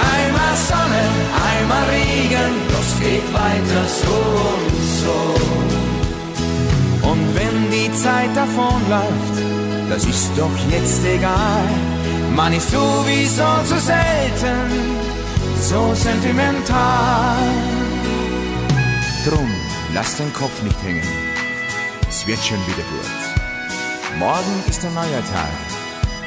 einmal 0.09 0.55
Sonne, 0.68 1.03
einmal 1.47 1.86
Regen, 1.89 2.53
doch 2.72 2.82
es 2.82 2.99
geht 2.99 3.28
weiter 3.34 3.84
so 4.01 4.74
so. 5.03 5.83
Und 7.04 7.36
wenn 7.36 7.72
die 7.72 7.91
Zeit 7.93 8.36
davonläuft, 8.36 9.38
das 9.89 10.06
ist 10.06 10.32
doch 10.38 10.58
jetzt 10.72 11.06
egal. 11.06 11.68
Man 12.36 12.54
ist 12.54 12.72
sowieso 12.72 13.64
zu 13.66 13.80
selten, 13.80 14.58
so 15.62 15.93
sentimental. 15.93 17.38
Drum, 19.26 19.49
lass 19.93 20.18
den 20.18 20.34
Kopf 20.34 20.62
nicht 20.64 20.82
hängen 20.84 21.24
es 22.14 22.28
wird 22.28 22.39
schon 22.45 22.60
wieder 22.68 22.84
gut. 22.93 24.20
Morgen 24.20 24.64
ist 24.70 24.86
ein 24.86 24.93
neuer 24.93 25.24
Tag 25.34 25.49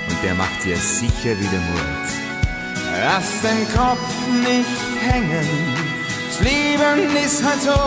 und 0.09 0.22
der 0.22 0.35
macht 0.35 0.64
dir 0.64 0.77
sicher 0.77 1.39
wieder 1.39 1.61
Mut. 1.70 2.07
Lass 3.05 3.41
den 3.41 3.64
Kopf 3.72 4.11
nicht 4.43 4.83
hängen, 5.01 5.49
das 6.27 6.41
Leben 6.41 7.16
ist 7.24 7.43
halt 7.45 7.62
so. 7.62 7.79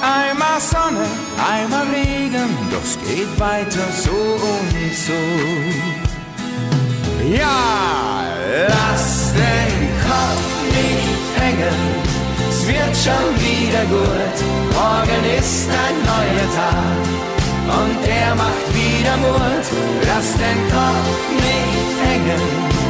Einmal 0.00 0.60
Sonne, 0.60 1.06
einmal 1.50 1.86
Regen, 1.88 2.56
doch 2.70 2.82
es 2.82 2.98
geht 3.00 3.40
weiter 3.40 3.86
so 3.92 4.10
und 4.10 4.94
so. 4.94 5.22
Ja, 7.36 8.24
lass 8.68 9.32
den 9.32 9.88
Kopf 10.06 10.48
nicht 10.70 11.40
hängen, 11.40 11.78
es 12.48 12.66
wird 12.66 12.94
schon 13.04 13.28
wieder 13.42 13.84
gut. 13.90 14.36
Morgen 14.72 15.22
ist 15.38 15.68
ein 15.68 15.96
neuer 16.12 16.48
Tag 16.54 17.28
und 17.76 18.06
der 18.06 18.34
macht 18.34 18.68
wieder 18.72 19.16
Mut. 19.18 19.66
Lass 20.06 20.32
den 20.34 20.60
Kopf 20.70 21.18
nicht 21.32 21.92
hängen. 22.04 22.87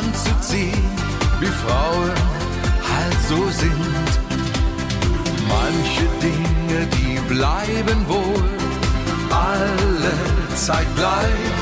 Anzuziehen, 0.00 0.84
wie 1.40 1.52
Frauen 1.62 2.16
halt 2.92 3.20
so 3.28 3.40
sind. 3.62 4.10
Manche 5.48 6.06
Dinge, 6.26 6.86
die 6.96 7.18
bleiben 7.32 8.00
wohl 8.08 8.44
alle 9.30 10.14
Zeit 10.54 10.86
gleich. 10.96 11.56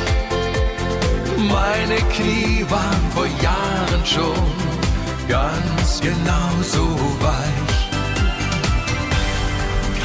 Meine 1.57 2.01
Knie 2.15 2.65
waren 2.69 3.05
vor 3.15 3.29
Jahren 3.43 4.05
schon 4.05 4.47
ganz 5.29 6.01
genau 6.01 6.51
so 6.63 6.87
weich. 7.21 7.79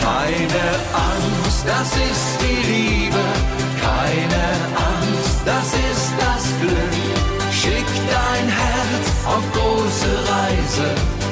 Keine 0.02 0.66
Angst, 1.12 1.64
das 1.66 1.90
ist 2.12 2.30
die 2.44 2.62
Liebe. 2.72 3.24
Keine 3.82 4.44
Angst, 4.92 5.40
das 5.46 5.68
ist 5.92 6.12
das 6.20 6.44
Glück. 6.62 7.23
Dein 8.10 8.48
Herz 8.50 9.12
auf 9.26 9.44
große 9.54 10.12
Reise 10.30 11.23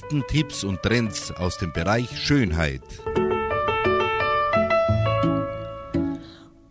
besten 0.00 0.26
Tipps 0.26 0.64
und 0.64 0.82
Trends 0.82 1.30
aus 1.32 1.58
dem 1.58 1.72
Bereich 1.72 2.08
Schönheit. 2.16 2.82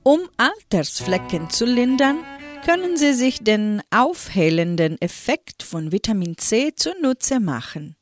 Um 0.04 0.22
Altersflecken 0.38 1.50
zu 1.50 1.66
lindern, 1.66 2.24
können 2.66 2.98
Sie 2.98 3.14
sich 3.14 3.40
den 3.40 3.82
aufhellenden 3.92 5.00
Effekt 5.02 5.64
von 5.64 5.92
Vitamin 5.92 6.38
C 6.38 6.74
zunutze 6.76 7.40
machen. 7.40 7.96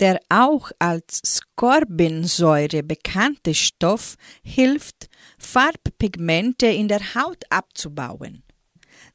Der 0.00 0.18
auch 0.28 0.72
als 0.80 1.22
Scorbinsäure 1.24 2.82
bekannte 2.82 3.54
Stoff 3.54 4.16
hilft, 4.42 5.08
Farbpigmente 5.38 6.66
in 6.66 6.88
der 6.88 7.14
Haut 7.14 7.44
abzubauen. 7.48 8.42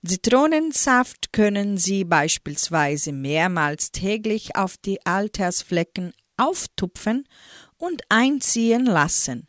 Zitronensaft 0.05 1.34
können 1.34 1.77
Sie 1.77 2.05
beispielsweise 2.05 3.11
mehrmals 3.11 3.91
täglich 3.91 4.55
auf 4.55 4.77
die 4.77 5.05
Altersflecken 5.05 6.13
auftupfen 6.38 7.27
und 7.77 8.03
einziehen 8.09 8.86
lassen. 8.86 9.45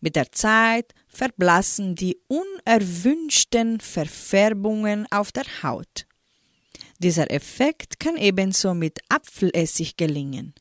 Mit 0.00 0.16
der 0.16 0.32
Zeit 0.32 0.94
verblassen 1.08 1.94
die 1.94 2.18
unerwünschten 2.28 3.80
Verfärbungen 3.80 5.06
auf 5.10 5.32
der 5.32 5.44
Haut. 5.62 6.06
Dieser 6.98 7.30
Effekt 7.30 7.98
kann 7.98 8.16
ebenso 8.16 8.74
mit 8.74 9.00
Apfelessig 9.08 9.96
gelingen. 9.96 10.54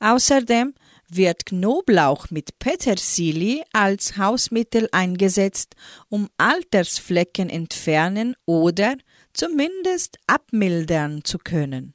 Außerdem 0.00 0.74
wird 1.08 1.46
Knoblauch 1.46 2.30
mit 2.30 2.58
Petersilie 2.58 3.64
als 3.72 4.16
Hausmittel 4.16 4.88
eingesetzt, 4.92 5.74
um 6.08 6.28
Altersflecken 6.38 7.50
entfernen 7.50 8.34
oder 8.46 8.96
zumindest 9.32 10.18
abmildern 10.26 11.24
zu 11.24 11.38
können. 11.38 11.92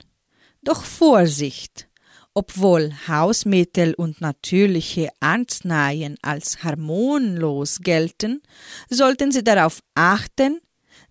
Doch 0.61 0.83
Vorsicht! 0.83 1.87
Obwohl 2.35 2.93
Hausmittel 3.07 3.95
und 3.95 4.21
natürliche 4.21 5.09
Arzneien 5.19 6.17
als 6.21 6.63
harmonlos 6.63 7.79
gelten, 7.81 8.41
sollten 8.89 9.31
Sie 9.31 9.43
darauf 9.43 9.81
achten, 9.95 10.61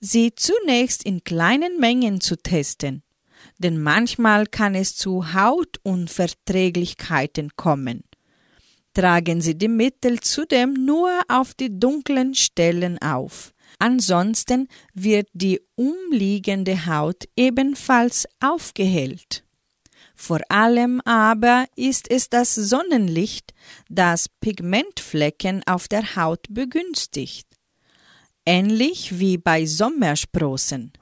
sie 0.01 0.34
zunächst 0.34 1.03
in 1.03 1.24
kleinen 1.24 1.78
Mengen 1.78 2.20
zu 2.20 2.36
testen, 2.36 3.03
denn 3.59 3.83
manchmal 3.83 4.47
kann 4.47 4.75
es 4.75 4.97
zu 4.97 5.35
Hautunverträglichkeiten 5.35 7.51
kommen. 7.57 8.05
Tragen 8.95 9.41
Sie 9.41 9.57
die 9.57 9.69
Mittel 9.69 10.19
zudem 10.21 10.75
nur 10.75 11.11
auf 11.29 11.55
die 11.55 11.79
dunklen 11.79 12.35
Stellen 12.35 13.01
auf. 13.01 13.55
Ansonsten 13.79 14.67
wird 14.95 15.29
die 15.35 15.61
umliegende 15.77 16.87
Haut 16.87 17.29
ebenfalls 17.37 18.27
aufgehellt. 18.41 19.45
Vor 20.17 20.41
allem 20.49 21.01
aber 21.03 21.67
ist 21.77 22.11
es 22.11 22.29
das 22.29 22.57
Sonnenlicht, 22.57 23.55
das 23.89 24.29
Pigmentflecken 24.29 25.63
auf 25.65 25.87
der 25.87 26.17
Haut 26.17 26.45
begünstigt. 26.51 27.47
Ähnlich 28.45 29.21
wie 29.21 29.39
bei 29.39 29.65
Sommersprossen. 29.65 30.93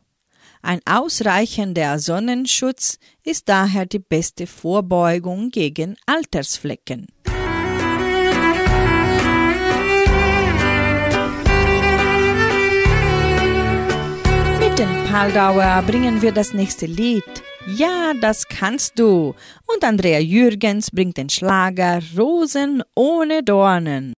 Ein 0.62 0.80
ausreichender 0.84 1.98
Sonnenschutz 1.98 2.98
ist 3.22 3.48
daher 3.48 3.86
die 3.86 3.98
beste 3.98 4.46
Vorbeugung 4.46 5.50
gegen 5.50 5.96
Altersflecken. 6.06 7.06
Mit 14.60 14.78
den 14.78 15.04
Paldauer 15.10 15.82
bringen 15.86 16.20
wir 16.22 16.32
das 16.32 16.52
nächste 16.52 16.86
Lied. 16.86 17.22
Ja, 17.66 18.12
das 18.20 18.46
kannst 18.46 18.98
du. 18.98 19.34
Und 19.66 19.84
Andrea 19.84 20.20
Jürgens 20.20 20.90
bringt 20.90 21.16
den 21.16 21.28
Schlager 21.28 22.00
Rosen 22.16 22.82
ohne 22.94 23.42
Dornen. 23.42 24.12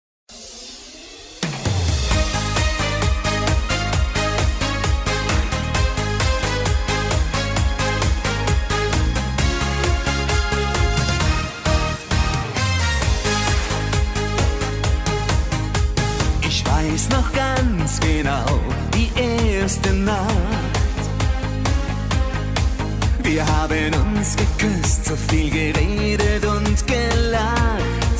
erste 19.68 19.92
Nacht. 19.92 21.04
Wir 23.22 23.46
haben 23.46 23.92
uns 24.16 24.34
geküsst, 24.34 25.04
so 25.04 25.14
viel 25.14 25.50
geredet 25.50 26.42
und 26.46 26.86
gelacht. 26.86 28.18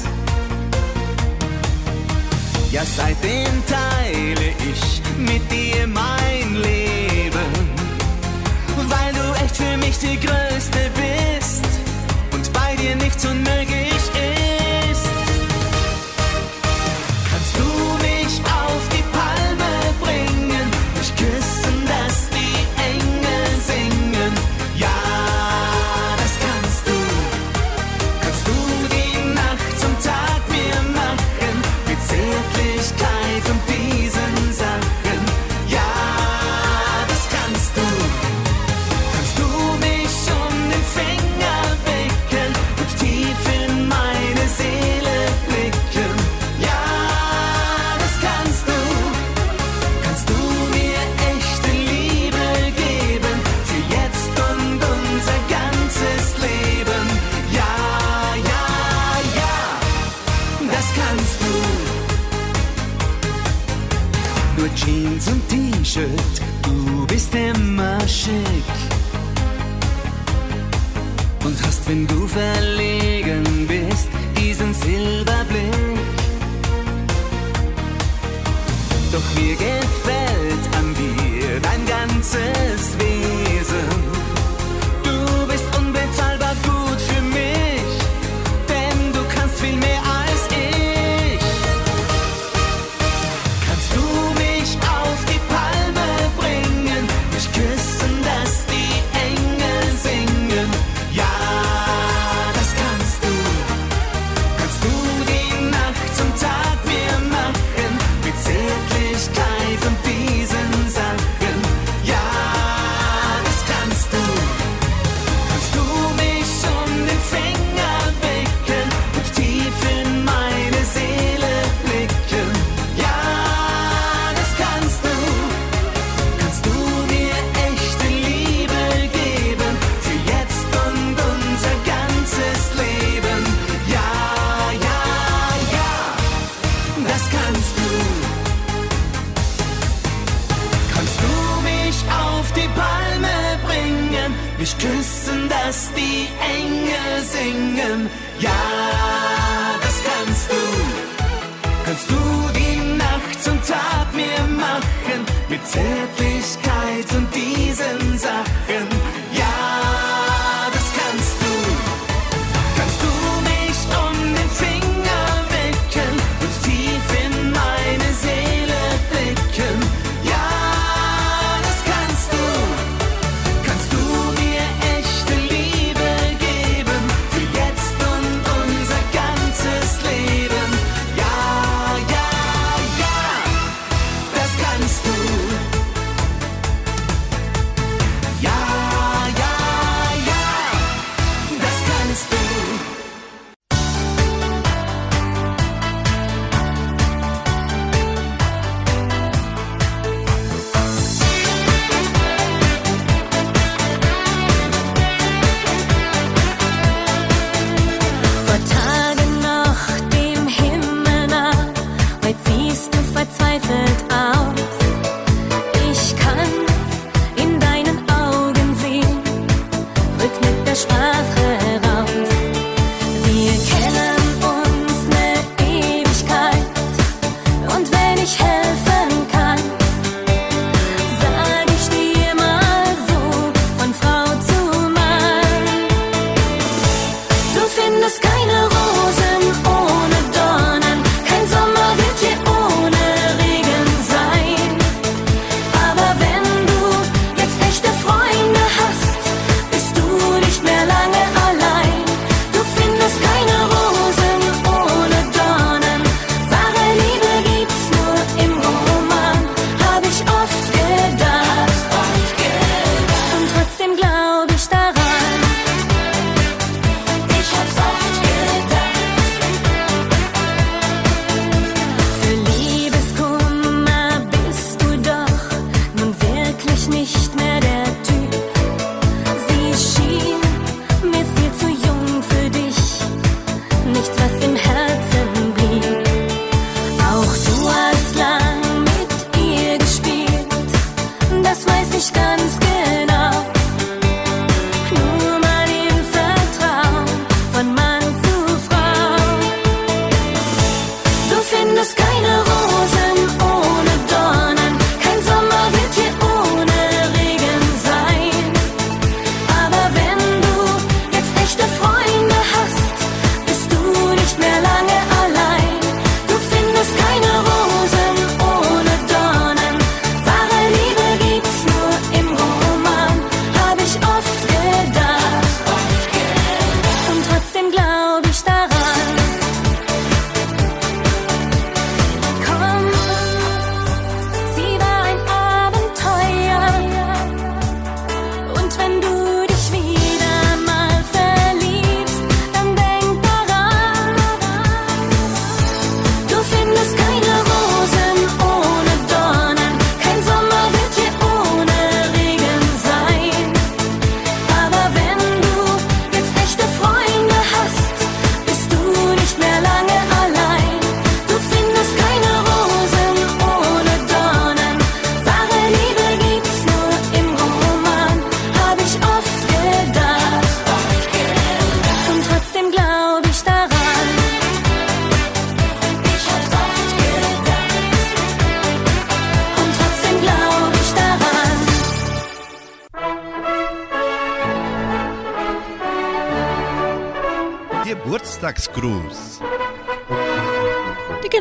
Ja, 2.71 2.83
seitdem 2.85 3.55
teile 3.67 4.49
ich 4.71 5.01
mit 5.17 5.51
dir 5.51 5.87
mein 5.87 6.55
Leben, 6.57 7.51
weil 8.77 9.13
du 9.15 9.43
echt 9.43 9.57
für 9.57 9.77
mich 9.79 9.97
die 10.01 10.21
Größte 10.21 10.81
bist 11.01 11.65
und 12.31 12.53
bei 12.53 12.77
dir 12.77 12.95
nichts 12.97 13.25
unmöglich. 13.25 13.98
bist 67.31 67.35
immer 67.35 67.99
schick. 68.07 68.35
Und 71.45 71.67
hast, 71.67 71.89
wenn 71.89 72.07
du 72.07 72.27
verlierst, 72.27 73.08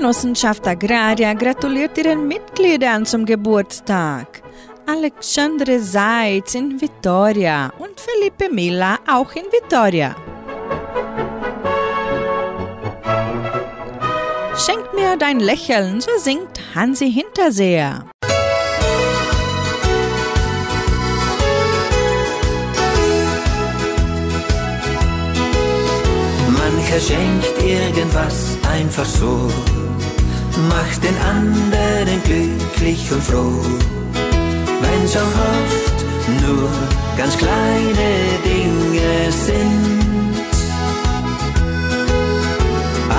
Genossenschaft 0.07 0.65
Agraria 0.65 1.33
gratuliert 1.33 1.97
ihren 1.97 2.29
Mitgliedern 2.29 3.05
zum 3.05 3.25
Geburtstag. 3.25 4.41
Alexandre 4.85 5.81
Seitz 5.81 6.55
in 6.55 6.79
Vitoria 6.79 7.73
und 7.77 7.99
Felipe 7.99 8.49
Mila 8.49 8.99
auch 9.05 9.33
in 9.33 9.43
Vitoria. 9.51 10.15
Schenk 14.55 14.93
mir 14.95 15.17
dein 15.17 15.41
Lächeln, 15.41 15.99
so 15.99 16.11
singt 16.19 16.57
Hansi 16.73 17.11
Hinterseher. 17.11 18.05
Mancher 26.49 26.99
schenkt 27.01 27.61
irgendwas 27.61 28.57
einfach 28.71 29.05
so, 29.05 29.51
macht 30.69 31.03
den 31.03 31.17
anderen 31.17 32.21
glücklich 32.23 33.11
und 33.11 33.23
froh. 33.23 33.61
Wenn's 34.81 35.15
auch 35.15 35.37
oft 35.53 35.97
nur 36.41 36.69
ganz 37.17 37.37
kleine 37.37 38.09
Dinge 38.43 39.31
sind. 39.31 39.97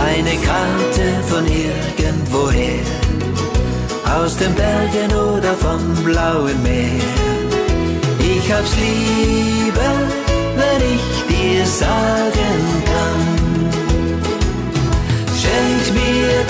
Eine 0.07 0.34
Karte 0.49 1.07
von 1.28 1.45
irgendwoher, 1.47 2.84
aus 4.16 4.36
den 4.36 4.55
Bergen 4.55 5.12
oder 5.14 5.55
vom 5.55 5.95
blauen 6.05 6.62
Meer. 6.62 7.03
Ich 8.20 8.53
hab's 8.53 8.74
lieber, 8.76 9.93
wenn 10.57 10.80
ich 10.95 11.05
dir 11.28 11.66
sagen 11.66 12.82
kann. 12.84 13.38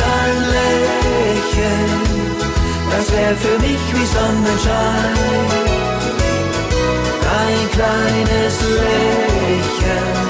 Dein 0.05 0.37
Lächeln, 0.57 1.91
das 2.91 3.13
wär 3.13 3.37
für 3.37 3.59
mich 3.59 3.83
wie 3.95 4.07
Sonnenschein. 4.17 5.17
Dein 7.29 7.61
kleines 7.77 8.55
Lächeln 8.83 10.29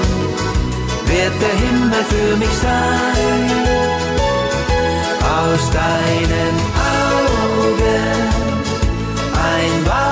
wird 1.05 1.35
der 1.41 1.55
Himmel 1.63 2.03
für 2.13 2.35
mich 2.37 2.55
sein. 2.61 3.49
Aus 5.39 5.63
deinen 5.71 6.55
Augen 6.95 8.19
ein 9.33 9.85
warmes 9.85 10.08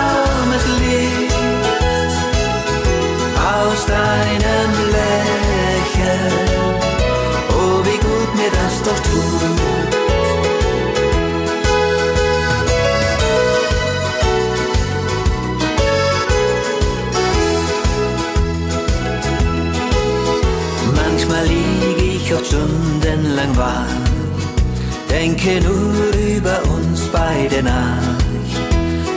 denke 25.47 25.67
nur 25.67 26.35
über 26.35 26.61
uns 26.75 27.07
beide 27.11 27.63
nach. 27.63 28.17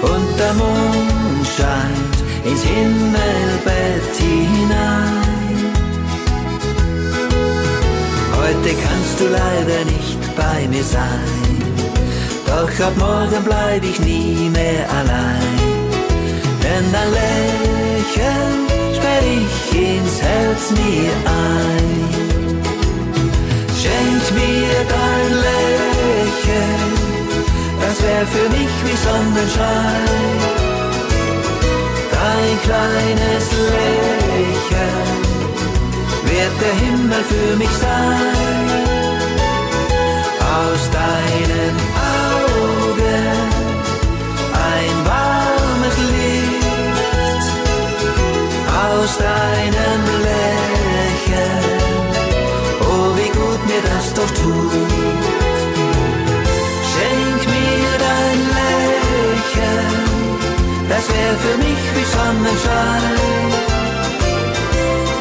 Und 0.03 0.39
der 0.39 0.55
Mond 0.55 1.47
scheint 1.57 2.17
ins 2.45 2.63
Himmelbett 2.63 4.17
hinein. 4.19 5.73
Heute 8.37 8.71
kannst 8.85 9.21
du 9.21 9.25
leider 9.25 9.85
nicht 9.85 10.37
bei 10.37 10.69
mir 10.69 10.85
sein, 10.85 11.83
doch 12.47 12.87
ab 12.87 12.95
morgen 12.97 13.45
bleib 13.45 13.83
ich 13.85 14.01
nie 14.01 14.49
mehr 14.51 14.89
allein. 14.99 15.59
Denn 16.63 16.85
dein 16.93 17.11
Lächeln 17.11 18.59
sperr 18.95 19.23
ich 19.23 19.79
ins 19.79 20.23
Herz 20.23 20.71
mir 20.71 21.13
ein. 21.27 22.21
Schenk 23.81 24.25
mir 24.35 24.77
dein 24.89 25.33
Lächeln, 25.35 25.90
das 27.81 28.03
wär 28.03 28.27
für 28.27 28.49
mich 28.51 28.73
wie 28.85 28.97
Sonnenschein. 29.07 30.09
Dein 32.17 32.55
kleines 32.67 33.45
Lächeln 33.73 35.21
wird 36.25 36.55
der 36.63 36.75
Himmel 36.83 37.23
für 37.25 37.57
mich 37.57 37.75
sein. 37.81 38.60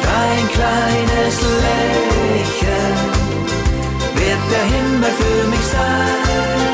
Dein 0.02 0.48
kleines 0.48 1.36
Lächeln 1.66 2.98
wird 4.14 4.42
der 4.50 4.64
Himmel 4.64 5.10
für 5.10 5.48
mich 5.48 5.66
sein. 5.66 6.69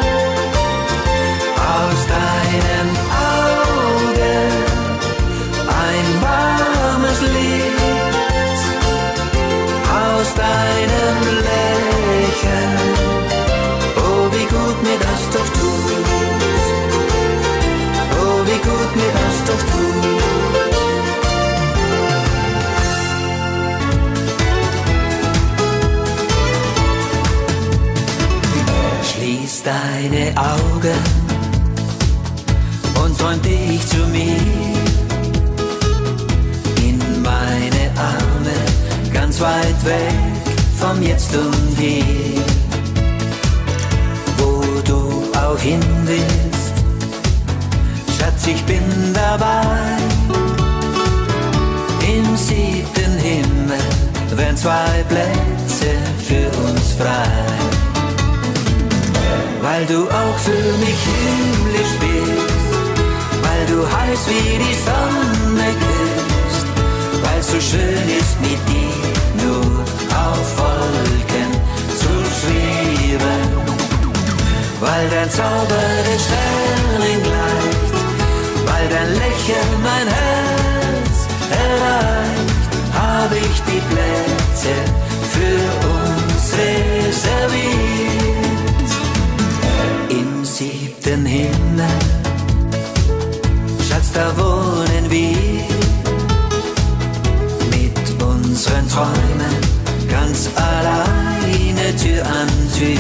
Augen 30.37 31.01
und 33.03 33.19
träum 33.19 33.41
dich 33.41 33.87
zu 33.87 33.97
mir 34.09 34.37
in 36.83 36.99
meine 37.23 37.91
Arme, 37.97 38.57
ganz 39.15 39.41
weit 39.41 39.85
weg 39.85 40.15
vom 40.79 41.03
Jetzt 41.03 41.35
und 41.35 41.79
Hier. 41.79 42.43
Wo 44.37 44.63
du 44.85 45.23
auch 45.39 45.59
hin 45.59 45.81
willst, 46.05 46.75
Schatz, 48.19 48.47
ich 48.47 48.63
bin 48.65 48.83
dabei. 49.15 49.97
Im 52.07 52.37
siebten 52.37 53.19
Himmel 53.19 54.37
wären 54.37 54.57
zwei 54.57 55.03
Plätze 55.09 55.97
für 56.27 56.47
uns 56.69 56.93
frei. 56.99 57.86
Weil 59.69 59.85
du 59.87 60.05
auch 60.05 60.39
für 60.39 60.69
mich 60.85 61.01
himmlisch 61.13 61.95
bist, 61.99 62.55
weil 63.43 63.63
du 63.67 63.79
heiß 63.83 64.21
wie 64.31 64.59
die 64.65 64.77
Sonne 64.87 65.69
küsst, 65.83 66.67
weil 67.25 67.43
so 67.43 67.61
schön 67.61 68.09
ist 68.21 68.37
mit 68.41 68.61
dir 68.71 69.45
nur 69.45 69.81
auf 70.27 70.47
Wolken 70.61 71.51
zu 72.01 72.13
schweben, 72.39 73.43
weil 74.81 75.09
dein 75.11 75.31
Zauber 75.31 75.87
den 76.09 76.21
Sternen 76.27 77.23
gleicht, 77.27 77.95
weil 78.69 78.89
dein 78.89 79.11
Lächeln 79.15 79.73
mein 79.83 80.07
Herz 80.17 81.17
erreicht, 81.51 82.71
habe 82.95 83.37
ich 83.37 83.59
die 83.69 83.83
Plätze 83.91 84.75
für 85.35 85.59
uns 85.89 86.53
reserviert. 86.55 87.86
Siebten 91.17 91.27
Himmel, 91.27 91.87
Schatz, 93.89 94.13
da 94.13 94.37
wohnen 94.37 95.11
wir 95.11 95.63
mit 97.71 98.23
unseren 98.23 98.89
Träumen 98.89 99.57
ganz 100.11 100.51
alleine 100.57 101.97
Tür 101.97 102.25
an 102.27 102.49
Tür. 102.77 102.99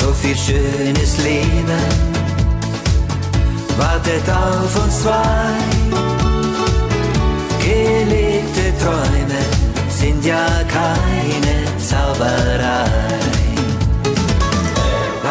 So 0.00 0.12
viel 0.12 0.36
schönes 0.36 1.18
Leben 1.18 1.82
wartet 3.78 4.28
auf 4.28 4.84
uns 4.84 5.02
zwei. 5.02 5.52
Gelebte 7.60 8.72
Träume 8.80 9.40
sind 9.88 10.24
ja 10.24 10.46
keine 10.68 11.78
Zauberei. 11.78 13.51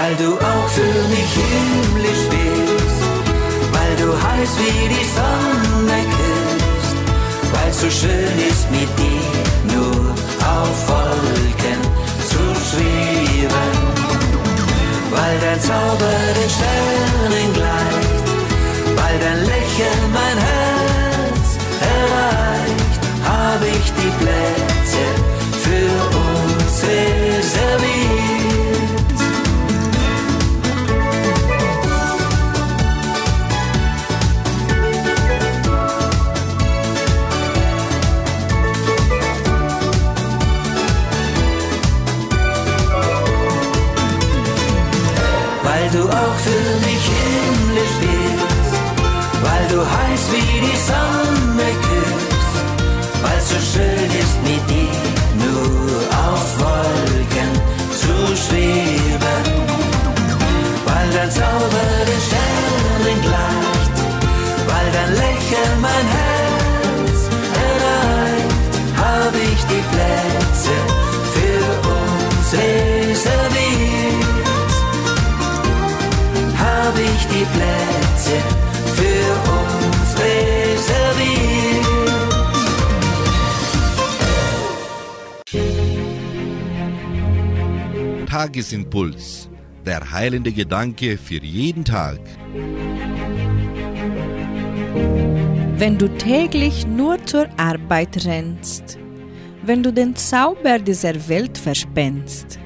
Weil 0.01 0.15
du 0.15 0.33
auch 0.33 0.67
für 0.69 0.97
mich 1.13 1.31
himmlisch 1.45 2.25
bist, 2.33 3.01
weil 3.71 3.95
du 4.01 4.11
heiß 4.11 4.51
wie 4.57 4.87
die 4.89 5.07
Sonne 5.17 5.99
küsst, 6.15 6.95
weil 7.53 7.71
so 7.71 7.87
schön 7.87 8.35
ist 8.49 8.65
mit 8.71 8.89
dir 8.97 9.75
nur 9.75 10.09
auf 10.57 10.77
Wolken 10.89 11.81
zu 12.31 12.43
schweben, 12.67 13.73
weil 15.11 15.37
dein 15.39 15.61
Zauber 15.61 16.17
den 16.37 16.49
Sternen 16.57 17.53
gleicht, 17.53 18.25
weil 18.97 19.19
dein 19.19 19.39
Lächeln 19.45 20.03
mein 20.17 20.37
Herz 20.49 21.47
erreicht, 21.95 23.01
habe 23.23 23.67
ich 23.67 23.87
die 23.99 24.13
Plätze 24.19 25.03
für 25.61 26.17
uns 26.17 26.81
reserviert. 26.81 27.20
Weil 53.51 53.61
so 53.61 54.00
Tagesimpuls. 88.51 89.49
Der 89.85 90.11
heilende 90.11 90.51
Gedanke 90.51 91.17
für 91.17 91.41
jeden 91.41 91.85
Tag. 91.85 92.19
Wenn 95.77 95.97
du 95.97 96.09
täglich 96.17 96.85
nur 96.85 97.25
zur 97.25 97.47
Arbeit 97.57 98.25
rennst, 98.25 98.99
wenn 99.63 99.81
du 99.81 99.93
den 99.93 100.17
Zauber 100.17 100.79
dieser 100.79 101.29
Welt 101.29 101.57
verspennst, 101.57 102.59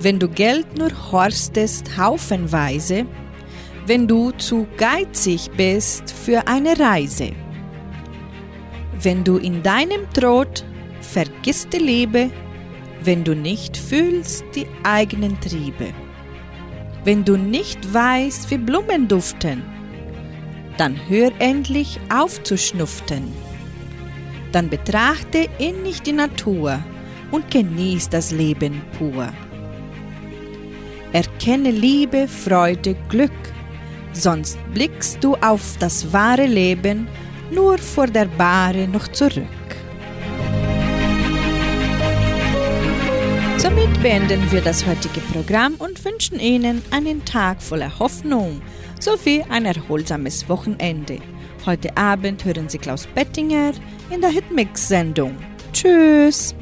wenn 0.00 0.18
du 0.18 0.28
Geld 0.28 0.76
nur 0.76 0.90
horstest 1.12 1.96
haufenweise, 1.96 3.06
wenn 3.86 4.08
du 4.08 4.32
zu 4.32 4.66
geizig 4.78 5.48
bist 5.56 6.10
für 6.10 6.48
eine 6.48 6.78
Reise, 6.78 7.30
wenn 9.00 9.22
du 9.22 9.36
in 9.36 9.62
deinem 9.62 10.10
Trott 10.12 10.64
vergisst 11.00 11.72
die 11.72 11.78
Liebe, 11.78 12.30
wenn 13.02 13.24
du 13.24 13.34
nicht 13.34 13.76
fühlst 13.76 14.44
die 14.54 14.66
eigenen 14.82 15.40
Triebe, 15.40 15.92
wenn 17.04 17.24
du 17.24 17.36
nicht 17.36 17.92
weißt, 17.92 18.50
wie 18.50 18.58
Blumen 18.58 19.08
duften, 19.08 19.62
dann 20.76 20.96
hör 21.08 21.30
endlich 21.38 21.98
auf 22.12 22.42
zu 22.42 22.56
schnuften. 22.56 23.32
Dann 24.52 24.68
betrachte 24.68 25.48
innig 25.58 26.02
die 26.02 26.12
Natur 26.12 26.80
und 27.30 27.50
genieß 27.50 28.08
das 28.08 28.32
Leben 28.32 28.82
pur. 28.98 29.28
Erkenne 31.12 31.70
Liebe, 31.70 32.28
Freude, 32.28 32.96
Glück, 33.08 33.30
sonst 34.12 34.58
blickst 34.72 35.22
du 35.22 35.34
auf 35.36 35.76
das 35.78 36.12
wahre 36.12 36.46
Leben 36.46 37.08
nur 37.50 37.78
vor 37.78 38.06
der 38.06 38.26
Bahre 38.26 38.86
noch 38.86 39.08
zurück. 39.08 39.59
Somit 43.60 44.02
beenden 44.02 44.50
wir 44.50 44.62
das 44.62 44.86
heutige 44.86 45.20
Programm 45.20 45.74
und 45.74 46.02
wünschen 46.02 46.40
Ihnen 46.40 46.80
einen 46.90 47.22
Tag 47.26 47.60
voller 47.60 47.98
Hoffnung 47.98 48.62
sowie 48.98 49.44
ein 49.50 49.66
erholsames 49.66 50.48
Wochenende. 50.48 51.18
Heute 51.66 51.94
Abend 51.94 52.42
hören 52.42 52.70
Sie 52.70 52.78
Klaus 52.78 53.06
Bettinger 53.08 53.72
in 54.08 54.22
der 54.22 54.30
Hitmix-Sendung. 54.30 55.36
Tschüss! 55.74 56.54